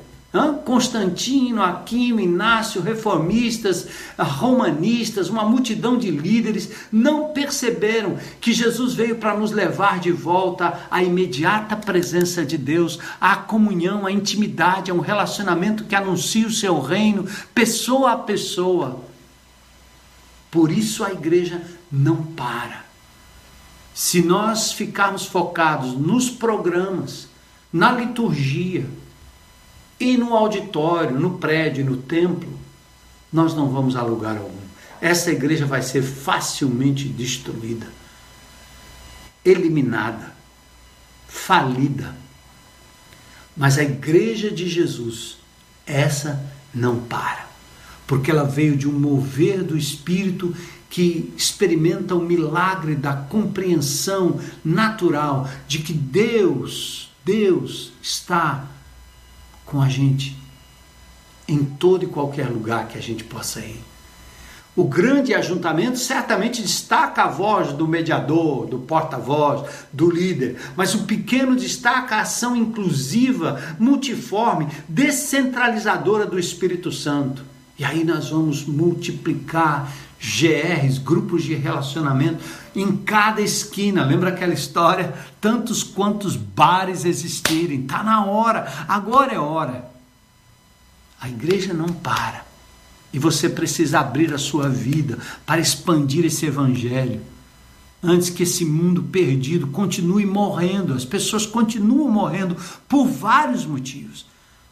Constantino, 0.65 1.63
Aquino, 1.63 2.21
Inácio, 2.21 2.83
reformistas, 2.83 3.89
romanistas, 4.19 5.31
uma 5.31 5.43
multidão 5.43 5.97
de 5.97 6.11
líderes 6.11 6.71
não 6.93 7.33
perceberam 7.33 8.19
que 8.39 8.53
Jesus 8.53 8.93
veio 8.93 9.17
para 9.17 9.35
nos 9.35 9.53
levar 9.53 9.99
de 9.99 10.13
volta 10.13 10.87
à 10.91 11.03
imediata 11.03 11.75
presença 11.77 12.45
de 12.45 12.59
Deus, 12.59 12.99
à 13.19 13.37
comunhão, 13.37 14.05
à 14.05 14.13
intimidade, 14.13 14.91
a 14.91 14.95
um 14.95 15.01
relacionamento 15.01 15.85
que 15.85 15.95
anuncia 15.95 16.47
o 16.47 16.53
seu 16.53 16.79
reino, 16.79 17.27
pessoa 17.55 18.13
a 18.13 18.17
pessoa. 18.19 19.01
Por 20.51 20.71
isso 20.71 21.03
a 21.03 21.11
igreja 21.11 21.63
não 21.91 22.23
para. 22.23 22.85
Se 23.95 24.23
nós 24.23 24.73
ficarmos 24.73 25.25
focados 25.25 25.95
nos 25.95 26.29
programas, 26.29 27.29
na 27.73 27.91
liturgia, 27.91 28.87
e 30.01 30.17
no 30.17 30.35
auditório, 30.35 31.19
no 31.19 31.39
prédio, 31.39 31.85
no 31.85 31.97
templo, 31.97 32.59
nós 33.33 33.55
não 33.55 33.69
vamos 33.69 33.97
a 33.97 34.03
lugar 34.03 34.37
algum. 34.37 34.59
Essa 35.01 35.31
igreja 35.31 35.67
vai 35.67 35.83
ser 35.83 36.03
facilmente 36.03 37.09
destruída, 37.09 37.87
eliminada, 39.45 40.33
falida. 41.27 42.17
Mas 43.57 43.79
a 43.79 43.83
igreja 43.83 44.51
de 44.51 44.69
Jesus, 44.69 45.39
essa 45.87 46.45
não 46.73 47.01
para, 47.01 47.49
porque 48.07 48.31
ela 48.31 48.45
veio 48.45 48.77
de 48.77 48.89
um 48.89 48.93
mover 48.93 49.63
do 49.63 49.77
Espírito 49.77 50.55
que 50.89 51.33
experimenta 51.37 52.15
o 52.15 52.23
milagre 52.23 52.95
da 52.95 53.13
compreensão 53.13 54.41
natural 54.65 55.49
de 55.67 55.81
que 55.81 55.93
Deus, 55.93 57.13
Deus 57.25 57.93
está 58.01 58.65
com 59.71 59.81
a 59.81 59.89
gente 59.89 60.37
em 61.47 61.65
todo 61.65 62.05
e 62.05 62.09
qualquer 62.09 62.49
lugar 62.49 62.89
que 62.89 62.99
a 62.99 63.03
gente 63.03 63.25
possa 63.25 63.61
ir. 63.61 63.83
O 64.77 64.85
grande 64.85 65.35
ajuntamento 65.35 65.99
certamente 65.99 66.63
destaca 66.63 67.25
a 67.25 67.29
voz 67.29 67.73
do 67.73 67.89
mediador, 67.89 68.67
do 68.67 68.79
porta-voz, 68.79 69.69
do 69.93 70.09
líder, 70.09 70.57
mas 70.77 70.95
o 70.95 71.03
pequeno 71.05 71.57
destaca 71.57 72.17
a 72.17 72.21
ação 72.21 72.55
inclusiva, 72.55 73.61
multiforme, 73.79 74.69
descentralizadora 74.89 76.27
do 76.27 76.39
Espírito 76.39 76.93
Santo. 76.93 77.43
E 77.77 77.85
aí 77.85 78.05
nós 78.05 78.31
vamos 78.31 78.65
multiplicar 78.67 79.93
GRs, 80.21 80.99
grupos 80.99 81.45
de 81.45 81.55
relacionamento, 81.55 82.43
em 82.75 82.97
cada 82.97 83.41
esquina. 83.41 84.05
Lembra 84.05 84.31
aquela 84.31 84.55
história? 84.55 85.15
Tantos 85.41 85.83
quantos 85.83 86.37
bares 86.37 87.05
existirem. 87.05 87.83
Está 87.83 88.03
na 88.03 88.25
hora, 88.25 88.67
agora 88.89 89.33
é 89.33 89.39
hora. 89.39 89.91
A 91.21 91.29
igreja 91.29 91.73
não 91.73 91.89
para. 91.89 92.47
E 93.13 93.19
você 93.19 93.49
precisa 93.49 94.01
abrir 94.01 94.35
a 94.35 94.39
sua 94.39 94.69
vida 94.69 95.19
para 95.47 95.61
expandir 95.61 96.25
esse 96.25 96.47
evangelho. 96.47 97.21
Antes 98.03 98.31
que 98.31 98.45
esse 98.45 98.65
mundo 98.65 99.03
perdido 99.05 99.67
continue 99.69 100.25
morrendo, 100.25 100.95
as 100.95 101.05
pessoas 101.05 101.47
continuam 101.47 102.11
morrendo 102.11 102.57
por 102.87 103.07
vários 103.07 103.67
motivos. 103.67 104.27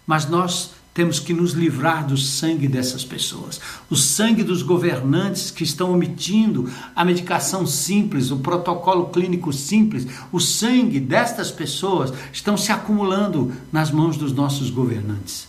Mas 0.07 0.29
nós 0.29 0.73
temos 0.97 1.21
que 1.21 1.35
nos 1.35 1.53
livrar 1.53 2.07
do 2.07 2.17
sangue 2.17 2.67
dessas 2.67 3.05
pessoas, 3.05 3.61
o 3.91 3.95
sangue 3.95 4.43
dos 4.43 4.63
governantes 4.63 5.51
que 5.51 5.63
estão 5.63 5.93
omitindo 5.93 6.71
a 6.95 7.05
medicação 7.05 7.67
simples, 7.67 8.31
o 8.31 8.39
protocolo 8.39 9.11
clínico 9.11 9.53
simples, 9.53 10.07
o 10.33 10.41
sangue 10.41 10.99
destas 10.99 11.51
pessoas 11.51 12.15
estão 12.33 12.57
se 12.57 12.73
acumulando 12.73 13.53
nas 13.71 13.91
mãos 13.91 14.17
dos 14.17 14.33
nossos 14.33 14.71
governantes. 14.71 15.47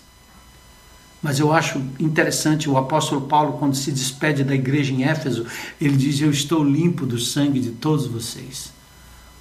Mas 1.23 1.39
eu 1.39 1.53
acho 1.53 1.81
interessante 1.97 2.69
o 2.69 2.77
apóstolo 2.77 3.21
Paulo, 3.21 3.53
quando 3.53 3.73
se 3.73 3.89
despede 3.89 4.43
da 4.43 4.53
igreja 4.53 4.91
em 4.91 5.05
Éfeso, 5.05 5.45
ele 5.79 5.95
diz: 5.95 6.19
Eu 6.19 6.29
estou 6.29 6.61
limpo 6.61 7.05
do 7.05 7.17
sangue 7.17 7.61
de 7.61 7.71
todos 7.71 8.05
vocês, 8.05 8.73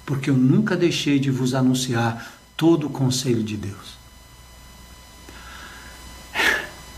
porque 0.05 0.29
eu 0.29 0.37
nunca 0.37 0.77
deixei 0.77 1.19
de 1.19 1.29
vos 1.29 1.53
anunciar 1.53 2.39
todo 2.55 2.87
o 2.87 2.89
conselho 2.89 3.43
de 3.43 3.57
Deus. 3.57 3.96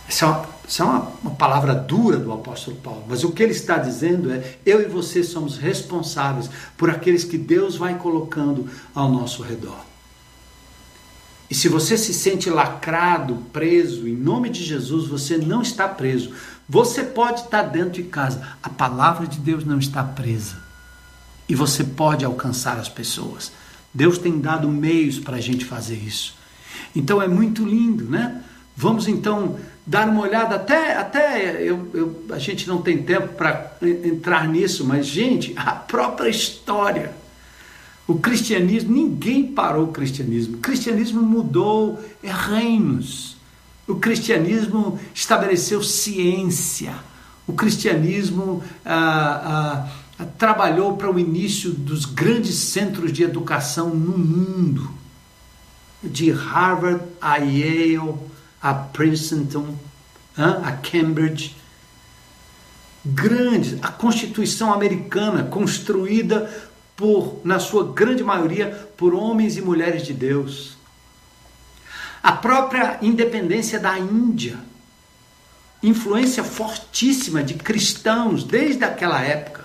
Essa 0.10 0.26
é, 0.26 0.28
uma, 0.28 0.50
essa 0.68 0.84
é 0.84 0.86
uma, 0.88 1.12
uma 1.22 1.32
palavra 1.36 1.76
dura 1.76 2.18
do 2.18 2.34
apóstolo 2.34 2.78
Paulo, 2.78 3.06
mas 3.08 3.24
o 3.24 3.32
que 3.32 3.44
ele 3.44 3.52
está 3.52 3.78
dizendo 3.78 4.32
é: 4.34 4.58
eu 4.66 4.82
e 4.82 4.86
você 4.86 5.24
somos 5.24 5.60
responsáveis 5.60 6.50
por 6.76 6.90
aqueles 6.90 7.24
que 7.24 7.38
Deus 7.38 7.76
vai 7.76 7.96
colocando 7.96 8.68
ao 8.96 9.08
nosso 9.08 9.44
redor. 9.44 9.86
E 11.48 11.54
se 11.54 11.68
você 11.68 11.96
se 11.96 12.12
sente 12.12 12.50
lacrado, 12.50 13.36
preso, 13.54 14.08
em 14.08 14.16
nome 14.16 14.50
de 14.50 14.64
Jesus, 14.64 15.08
você 15.08 15.38
não 15.38 15.62
está 15.62 15.88
preso. 15.88 16.32
Você 16.68 17.04
pode 17.04 17.42
estar 17.42 17.64
dentro 17.64 18.02
de 18.02 18.04
casa, 18.04 18.42
a 18.62 18.70
palavra 18.70 19.28
de 19.28 19.40
Deus 19.40 19.64
não 19.64 19.80
está 19.80 20.04
presa. 20.04 20.58
E 21.48 21.56
você 21.56 21.84
pode 21.84 22.26
alcançar 22.26 22.78
as 22.78 22.90
pessoas. 22.90 23.52
Deus 23.92 24.20
tem 24.20 24.40
dado 24.40 24.68
meios 24.70 25.20
para 25.20 25.38
a 25.38 25.42
gente 25.42 25.66
fazer 25.66 25.96
isso. 25.96 26.36
Então 26.96 27.22
é 27.22 27.28
muito 27.28 27.64
lindo, 27.66 28.06
né? 28.06 28.44
Vamos 28.78 29.08
então 29.08 29.60
dar 29.90 30.08
uma 30.08 30.22
olhada, 30.22 30.56
até, 30.56 30.96
até 30.96 31.64
eu, 31.64 31.90
eu, 31.96 32.24
a 32.30 32.38
gente 32.38 32.68
não 32.68 32.80
tem 32.80 33.02
tempo 33.02 33.30
para 33.30 33.76
entrar 33.82 34.48
nisso, 34.48 34.86
mas, 34.86 35.08
gente, 35.08 35.52
a 35.56 35.72
própria 35.72 36.30
história. 36.30 37.12
O 38.08 38.20
cristianismo, 38.20 38.94
ninguém 38.94 39.48
parou 39.48 39.86
o 39.86 39.92
cristianismo. 39.92 40.58
O 40.58 40.60
cristianismo 40.60 41.24
mudou 41.24 42.00
reinos. 42.24 43.36
O 43.88 43.96
cristianismo 43.96 45.00
estabeleceu 45.12 45.82
ciência. 45.82 46.94
O 47.48 47.54
cristianismo 47.54 48.64
ah, 48.86 49.90
ah, 50.20 50.26
trabalhou 50.38 50.98
para 50.98 51.12
o 51.12 51.18
início 51.18 51.72
dos 51.72 52.06
grandes 52.06 52.56
centros 52.58 53.12
de 53.12 53.24
educação 53.24 53.90
no 53.90 54.16
mundo, 54.16 54.92
de 56.04 56.30
Harvard 56.30 57.04
a 57.20 57.38
Yale, 57.38 58.29
a 58.62 58.74
Princeton, 58.74 59.76
a 60.38 60.72
Cambridge. 60.74 61.56
Grande, 63.06 63.80
a 63.82 63.88
Constituição 63.88 64.74
americana, 64.74 65.44
construída 65.44 66.52
por, 66.96 67.40
na 67.46 67.58
sua 67.58 67.94
grande 67.94 68.24
maioria, 68.24 68.90
por 68.98 69.14
homens 69.14 69.56
e 69.56 69.62
mulheres 69.62 70.06
de 70.06 70.14
Deus. 70.14 70.78
A 72.22 72.34
própria 72.34 73.00
independência 73.02 73.80
da 73.80 73.98
Índia, 73.98 74.60
influência 75.82 76.44
fortíssima 76.44 77.42
de 77.42 77.54
cristãos 77.54 78.44
desde 78.44 78.84
aquela 78.84 79.22
época. 79.22 79.64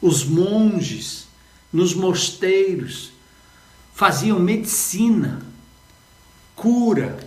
Os 0.00 0.24
monges 0.24 1.26
nos 1.72 1.92
mosteiros 1.92 3.10
faziam 3.92 4.38
medicina 4.38 5.42
cura, 6.60 7.18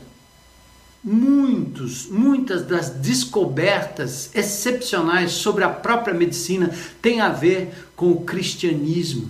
muitos, 1.04 2.08
muitas 2.08 2.66
das 2.66 2.90
descobertas 2.90 4.30
excepcionais 4.34 5.34
sobre 5.34 5.64
a 5.64 5.70
própria 5.70 6.14
medicina 6.14 6.74
têm 7.02 7.20
a 7.20 7.30
ver 7.30 7.90
com 7.96 8.12
o 8.12 8.24
cristianismo, 8.24 9.30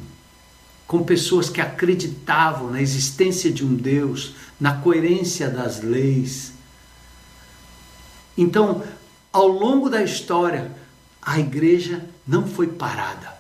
com 0.86 1.04
pessoas 1.04 1.50
que 1.50 1.60
acreditavam 1.60 2.70
na 2.70 2.82
existência 2.82 3.52
de 3.52 3.66
um 3.66 3.74
Deus, 3.74 4.36
na 4.60 4.78
coerência 4.78 5.50
das 5.50 5.82
leis. 5.82 6.54
Então, 8.38 8.84
ao 9.32 9.48
longo 9.48 9.90
da 9.90 10.04
história, 10.04 10.72
a 11.22 11.40
igreja 11.40 12.06
não 12.28 12.46
foi 12.46 12.68
parada. 12.68 13.34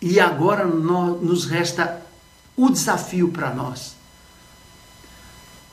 E 0.00 0.18
agora 0.18 0.64
nós, 0.64 1.20
nos 1.20 1.44
resta 1.44 2.02
o 2.56 2.70
desafio 2.70 3.28
para 3.28 3.52
nós 3.52 3.95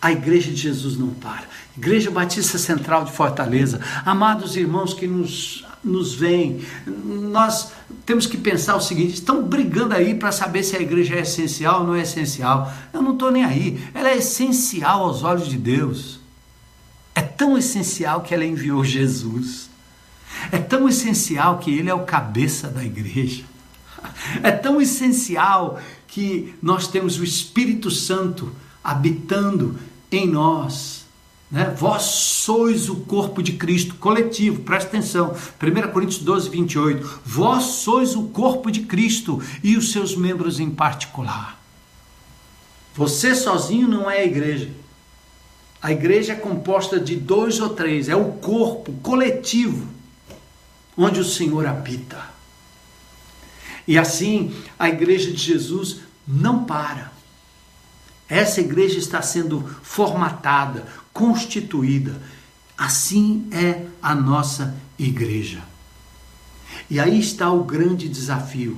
a 0.04 0.12
Igreja 0.12 0.52
de 0.52 0.58
Jesus 0.58 0.98
não 0.98 1.12
para. 1.12 1.46
Igreja 1.78 2.12
Batista 2.12 2.58
Central 2.58 3.06
de 3.06 3.14
Fortaleza, 3.14 3.80
amados 4.06 4.58
irmãos 4.58 4.94
que 4.94 5.08
nos, 5.08 5.66
nos 5.82 6.14
veem, 6.14 6.62
nós 6.86 7.72
temos 8.06 8.26
que 8.28 8.36
pensar 8.38 8.76
o 8.76 8.82
seguinte: 8.82 9.14
estão 9.14 9.42
brigando 9.42 9.96
aí 9.96 10.14
para 10.14 10.34
saber 10.34 10.62
se 10.64 10.76
a 10.76 10.82
igreja 10.82 11.16
é 11.16 11.22
essencial 11.22 11.80
ou 11.80 11.88
não 11.88 11.96
é 11.96 12.02
essencial. 12.02 12.72
Eu 12.92 13.02
não 13.02 13.14
estou 13.14 13.32
nem 13.32 13.46
aí. 13.46 13.82
Ela 13.94 14.10
é 14.10 14.18
essencial 14.18 15.04
aos 15.04 15.24
olhos 15.24 15.48
de 15.48 15.58
Deus. 15.58 16.20
É 17.16 17.22
tão 17.22 17.58
essencial 17.58 18.22
que 18.22 18.34
ela 18.34 18.44
enviou 18.44 18.84
Jesus. 18.84 19.70
É 20.52 20.58
tão 20.58 20.90
essencial 20.90 21.60
que 21.60 21.72
ele 21.72 21.90
é 21.90 21.94
o 21.94 22.04
cabeça 22.04 22.68
da 22.68 22.84
igreja. 22.84 23.46
É 24.44 24.52
tão 24.52 24.82
essencial 24.82 25.80
que 26.08 26.54
nós 26.62 26.88
temos 26.90 27.18
o 27.18 27.24
Espírito 27.24 27.90
Santo 27.90 28.52
habitando 28.84 29.80
em 30.16 30.28
nós. 30.28 31.06
Né? 31.50 31.74
Vós 31.78 32.04
sois 32.04 32.90
o 32.90 32.98
corpo 33.02 33.44
de 33.44 33.54
Cristo, 33.54 33.96
coletivo, 33.96 34.62
presta 34.62 34.90
atenção. 34.90 35.36
1 35.62 35.92
Coríntios 35.92 36.20
12, 36.20 36.50
28. 36.50 37.22
Vós 37.24 37.64
sois 37.64 38.16
o 38.16 38.24
corpo 38.24 38.72
de 38.72 38.82
Cristo 38.82 39.42
e 39.64 39.78
os 39.78 39.92
seus 39.92 40.16
membros 40.16 40.60
em 40.60 40.70
particular. 40.70 41.62
Você 42.96 43.36
sozinho 43.36 43.88
não 43.88 44.10
é 44.10 44.20
a 44.20 44.26
igreja. 44.26 44.72
A 45.82 45.92
igreja 45.92 46.34
é 46.34 46.36
composta 46.36 47.00
de 47.00 47.16
dois 47.16 47.60
ou 47.60 47.70
três, 47.70 48.08
é 48.08 48.16
o 48.16 48.34
corpo 48.34 48.94
coletivo 49.04 49.88
onde 50.98 51.20
o 51.20 51.26
Senhor 51.26 51.66
habita. 51.66 52.34
E 53.88 53.98
assim, 53.98 54.56
a 54.80 54.88
igreja 54.88 55.32
de 55.32 55.38
Jesus 55.38 56.00
não 56.28 56.64
para. 56.64 57.12
Essa 58.28 58.62
igreja 58.62 58.98
está 58.98 59.22
sendo 59.22 59.62
formatada, 59.82 60.88
constituída. 61.12 62.22
Assim 62.78 63.48
é 63.52 63.86
a 64.02 64.16
nossa 64.16 64.76
igreja. 64.98 65.62
E 66.90 67.00
aí 67.00 67.20
está 67.20 67.52
o 67.52 67.64
grande 67.64 68.10
desafio: 68.10 68.78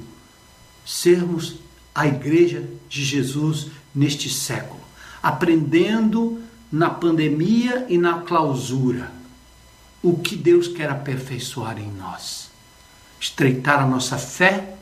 sermos 0.85 1.55
a 1.93 2.05
igreja 2.05 2.67
de 2.89 3.03
Jesus 3.03 3.67
neste 3.93 4.29
século, 4.29 4.81
aprendendo 5.23 6.41
na 6.71 6.89
pandemia 6.89 7.85
e 7.87 7.97
na 7.97 8.19
clausura 8.19 9.11
o 10.03 10.17
que 10.17 10.35
Deus 10.35 10.67
quer 10.67 10.89
aperfeiçoar 10.89 11.79
em 11.79 11.91
nós, 11.91 12.49
estreitar 13.19 13.81
a 13.81 13.87
nossa 13.87 14.17
fé 14.17 14.75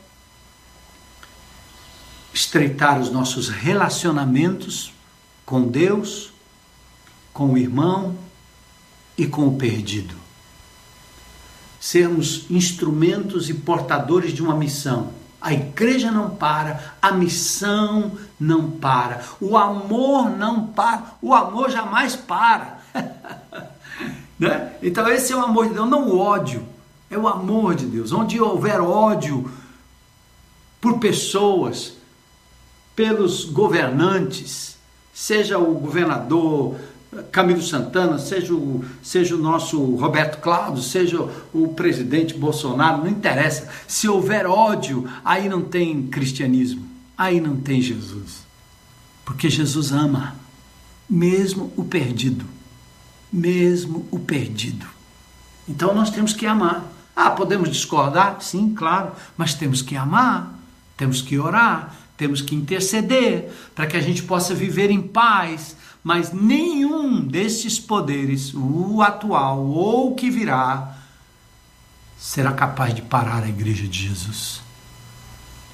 estreitar 2.34 3.00
os 3.00 3.10
nossos 3.10 3.48
relacionamentos 3.48 4.92
com 5.46 5.62
Deus, 5.62 6.32
com 7.32 7.52
o 7.52 7.56
irmão 7.56 8.16
e 9.16 9.24
com 9.24 9.46
o 9.46 9.56
perdido. 9.56 10.16
Sermos 11.78 12.50
instrumentos 12.50 13.48
e 13.48 13.54
portadores 13.54 14.32
de 14.32 14.42
uma 14.42 14.56
missão. 14.56 15.12
A 15.40 15.52
igreja 15.52 16.10
não 16.10 16.30
para, 16.30 16.96
a 17.00 17.12
missão 17.12 18.18
não 18.40 18.70
para, 18.70 19.22
o 19.40 19.56
amor 19.56 20.30
não 20.30 20.66
para, 20.66 21.16
o 21.22 21.32
amor 21.32 21.70
jamais 21.70 22.16
para. 22.16 22.80
né? 24.38 24.72
Então, 24.82 25.06
esse 25.08 25.32
é 25.32 25.36
o 25.36 25.44
amor 25.44 25.68
de 25.68 25.74
Deus, 25.74 25.88
não 25.88 26.08
o 26.08 26.18
ódio, 26.18 26.66
é 27.10 27.16
o 27.18 27.28
amor 27.28 27.74
de 27.74 27.84
Deus. 27.84 28.10
Onde 28.10 28.40
houver 28.40 28.80
ódio 28.80 29.48
por 30.80 30.98
pessoas, 30.98 31.94
pelos 32.94 33.44
governantes, 33.44 34.76
seja 35.12 35.58
o 35.58 35.74
governador 35.74 36.76
Camilo 37.30 37.62
Santana, 37.62 38.18
seja 38.18 38.54
o, 38.54 38.84
seja 39.02 39.36
o 39.36 39.38
nosso 39.38 39.78
Roberto 39.96 40.40
Cláudio, 40.40 40.82
seja 40.82 41.28
o 41.52 41.68
presidente 41.68 42.34
Bolsonaro, 42.34 42.98
não 42.98 43.08
interessa. 43.08 43.68
Se 43.86 44.08
houver 44.08 44.46
ódio, 44.46 45.08
aí 45.24 45.48
não 45.48 45.62
tem 45.62 46.06
cristianismo, 46.08 46.84
aí 47.16 47.40
não 47.40 47.56
tem 47.56 47.80
Jesus. 47.80 48.44
Porque 49.24 49.48
Jesus 49.48 49.92
ama, 49.92 50.34
mesmo 51.08 51.72
o 51.76 51.84
perdido. 51.84 52.44
Mesmo 53.32 54.06
o 54.10 54.18
perdido. 54.18 54.86
Então 55.68 55.94
nós 55.94 56.10
temos 56.10 56.32
que 56.32 56.46
amar. 56.46 56.84
Ah, 57.16 57.30
podemos 57.30 57.70
discordar? 57.70 58.40
Sim, 58.40 58.74
claro, 58.74 59.12
mas 59.36 59.54
temos 59.54 59.82
que 59.82 59.96
amar, 59.96 60.58
temos 60.96 61.22
que 61.22 61.38
orar, 61.38 61.94
temos 62.16 62.40
que 62.40 62.54
interceder 62.54 63.50
para 63.74 63.86
que 63.86 63.96
a 63.96 64.00
gente 64.00 64.22
possa 64.22 64.54
viver 64.54 64.90
em 64.90 65.02
paz, 65.02 65.76
mas 66.02 66.32
nenhum 66.32 67.20
destes 67.20 67.78
poderes, 67.78 68.52
o 68.54 69.02
atual 69.02 69.64
ou 69.64 70.12
o 70.12 70.14
que 70.14 70.30
virá, 70.30 70.98
será 72.18 72.52
capaz 72.52 72.94
de 72.94 73.02
parar 73.02 73.42
a 73.42 73.48
igreja 73.48 73.86
de 73.86 74.08
Jesus. 74.08 74.62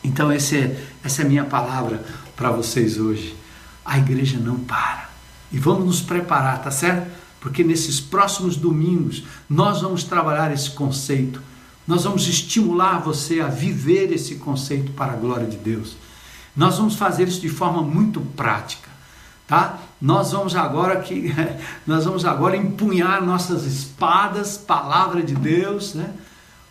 Então, 0.02 0.32
esse 0.32 0.56
é, 0.56 0.86
essa 1.04 1.22
é 1.22 1.24
a 1.24 1.28
minha 1.28 1.44
palavra 1.44 2.04
para 2.34 2.50
vocês 2.50 2.98
hoje. 2.98 3.36
A 3.84 3.98
igreja 3.98 4.38
não 4.38 4.58
para. 4.58 5.10
E 5.52 5.58
vamos 5.58 5.84
nos 5.84 6.00
preparar, 6.00 6.62
tá 6.62 6.70
certo? 6.70 7.10
Porque 7.40 7.64
nesses 7.64 8.00
próximos 8.00 8.56
domingos 8.56 9.24
nós 9.48 9.80
vamos 9.82 10.04
trabalhar 10.04 10.52
esse 10.52 10.70
conceito. 10.70 11.42
Nós 11.86 12.04
vamos 12.04 12.26
estimular 12.28 12.98
você 12.98 13.40
a 13.40 13.48
viver 13.48 14.12
esse 14.12 14.36
conceito 14.36 14.92
para 14.92 15.12
a 15.12 15.16
glória 15.16 15.46
de 15.46 15.56
Deus. 15.56 15.96
Nós 16.56 16.78
vamos 16.78 16.96
fazer 16.96 17.28
isso 17.28 17.40
de 17.40 17.48
forma 17.48 17.82
muito 17.82 18.20
prática, 18.20 18.88
tá? 19.46 19.78
Nós 20.00 20.32
vamos 20.32 20.56
agora 20.56 21.00
que 21.00 21.32
nós 21.86 22.04
vamos 22.04 22.24
agora 22.24 22.56
empunhar 22.56 23.22
nossas 23.22 23.64
espadas, 23.64 24.56
palavra 24.56 25.22
de 25.22 25.34
Deus, 25.34 25.94
né? 25.94 26.12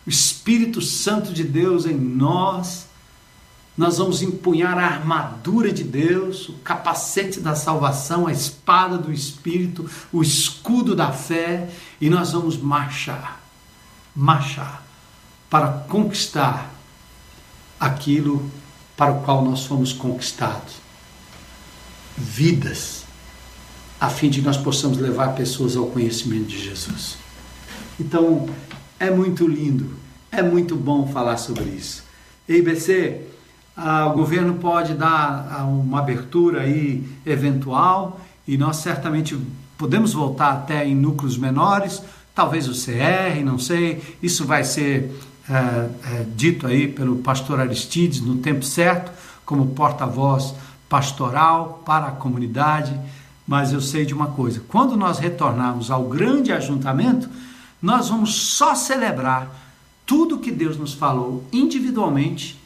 O 0.06 0.10
Espírito 0.10 0.80
Santo 0.80 1.32
de 1.32 1.44
Deus 1.44 1.86
em 1.86 1.96
nós. 1.96 2.88
Nós 3.76 3.96
vamos 3.96 4.20
empunhar 4.20 4.76
a 4.76 4.84
armadura 4.84 5.72
de 5.72 5.84
Deus, 5.84 6.48
o 6.50 6.54
capacete 6.58 7.40
da 7.40 7.54
salvação, 7.54 8.26
a 8.26 8.32
espada 8.32 8.98
do 8.98 9.10
Espírito, 9.10 9.88
o 10.12 10.20
escudo 10.20 10.94
da 10.94 11.12
fé, 11.12 11.70
e 11.98 12.10
nós 12.10 12.32
vamos 12.32 12.58
marchar, 12.58 13.40
marchar 14.14 14.82
para 15.48 15.68
conquistar 15.88 16.70
aquilo 17.78 18.50
para 19.00 19.12
o 19.12 19.22
qual 19.22 19.42
nós 19.42 19.64
fomos 19.64 19.94
conquistados. 19.94 20.74
Vidas, 22.18 23.06
a 23.98 24.10
fim 24.10 24.28
de 24.28 24.42
nós 24.42 24.58
possamos 24.58 24.98
levar 24.98 25.28
pessoas 25.28 25.74
ao 25.74 25.86
conhecimento 25.86 26.48
de 26.48 26.62
Jesus. 26.62 27.16
Então, 27.98 28.46
é 28.98 29.10
muito 29.10 29.48
lindo, 29.48 29.96
é 30.30 30.42
muito 30.42 30.76
bom 30.76 31.06
falar 31.06 31.38
sobre 31.38 31.64
isso. 31.70 32.04
IBC, 32.46 33.22
ah, 33.74 34.08
o 34.08 34.12
governo 34.12 34.56
pode 34.56 34.92
dar 34.92 35.48
ah, 35.50 35.64
uma 35.64 36.00
abertura 36.00 36.60
aí 36.60 37.02
eventual 37.24 38.20
e 38.46 38.58
nós 38.58 38.76
certamente 38.76 39.34
podemos 39.78 40.12
voltar 40.12 40.52
até 40.52 40.86
em 40.86 40.94
núcleos 40.94 41.38
menores, 41.38 42.02
talvez 42.34 42.68
o 42.68 42.72
CR, 42.72 43.42
não 43.42 43.58
sei, 43.58 44.18
isso 44.22 44.44
vai 44.44 44.62
ser 44.62 45.10
é, 45.50 45.90
é, 46.20 46.26
dito 46.36 46.64
aí 46.64 46.86
pelo 46.86 47.16
pastor 47.16 47.58
Aristides 47.58 48.20
no 48.20 48.36
tempo 48.36 48.64
certo, 48.64 49.10
como 49.44 49.74
porta-voz 49.74 50.54
pastoral 50.88 51.82
para 51.84 52.06
a 52.06 52.12
comunidade, 52.12 52.98
mas 53.44 53.72
eu 53.72 53.80
sei 53.80 54.06
de 54.06 54.14
uma 54.14 54.28
coisa: 54.28 54.62
quando 54.68 54.96
nós 54.96 55.18
retornarmos 55.18 55.90
ao 55.90 56.04
grande 56.04 56.52
ajuntamento, 56.52 57.28
nós 57.82 58.08
vamos 58.08 58.32
só 58.32 58.76
celebrar 58.76 59.50
tudo 60.06 60.38
que 60.38 60.52
Deus 60.52 60.76
nos 60.76 60.94
falou 60.94 61.44
individualmente 61.52 62.56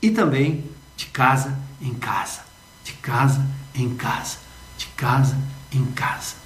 e 0.00 0.10
também 0.10 0.64
de 0.96 1.06
casa 1.06 1.58
em 1.82 1.92
casa, 1.92 2.40
de 2.82 2.94
casa 2.94 3.46
em 3.74 3.94
casa, 3.94 4.38
de 4.78 4.86
casa 4.86 5.36
em 5.70 5.84
casa. 5.92 6.36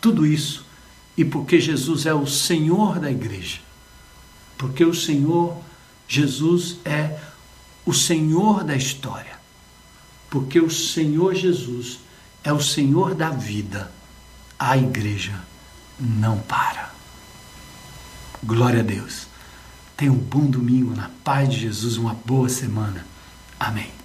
Tudo 0.00 0.24
isso 0.24 0.64
e 1.18 1.22
porque 1.22 1.60
Jesus 1.60 2.06
é 2.06 2.14
o 2.14 2.26
Senhor 2.26 2.98
da 2.98 3.10
igreja 3.10 3.60
porque 4.62 4.84
o 4.84 4.94
Senhor 4.94 5.56
Jesus 6.06 6.76
é 6.84 7.18
o 7.84 7.92
Senhor 7.92 8.62
da 8.62 8.76
história. 8.76 9.36
Porque 10.30 10.60
o 10.60 10.70
Senhor 10.70 11.34
Jesus 11.34 11.98
é 12.44 12.52
o 12.52 12.62
Senhor 12.62 13.12
da 13.12 13.28
vida. 13.28 13.90
A 14.56 14.78
igreja 14.78 15.34
não 15.98 16.38
para. 16.38 16.92
Glória 18.40 18.78
a 18.78 18.84
Deus. 18.84 19.26
Tenha 19.96 20.12
um 20.12 20.16
bom 20.16 20.46
domingo 20.46 20.94
na 20.94 21.10
paz 21.24 21.48
de 21.48 21.58
Jesus, 21.58 21.96
uma 21.96 22.14
boa 22.14 22.48
semana. 22.48 23.04
Amém. 23.58 24.01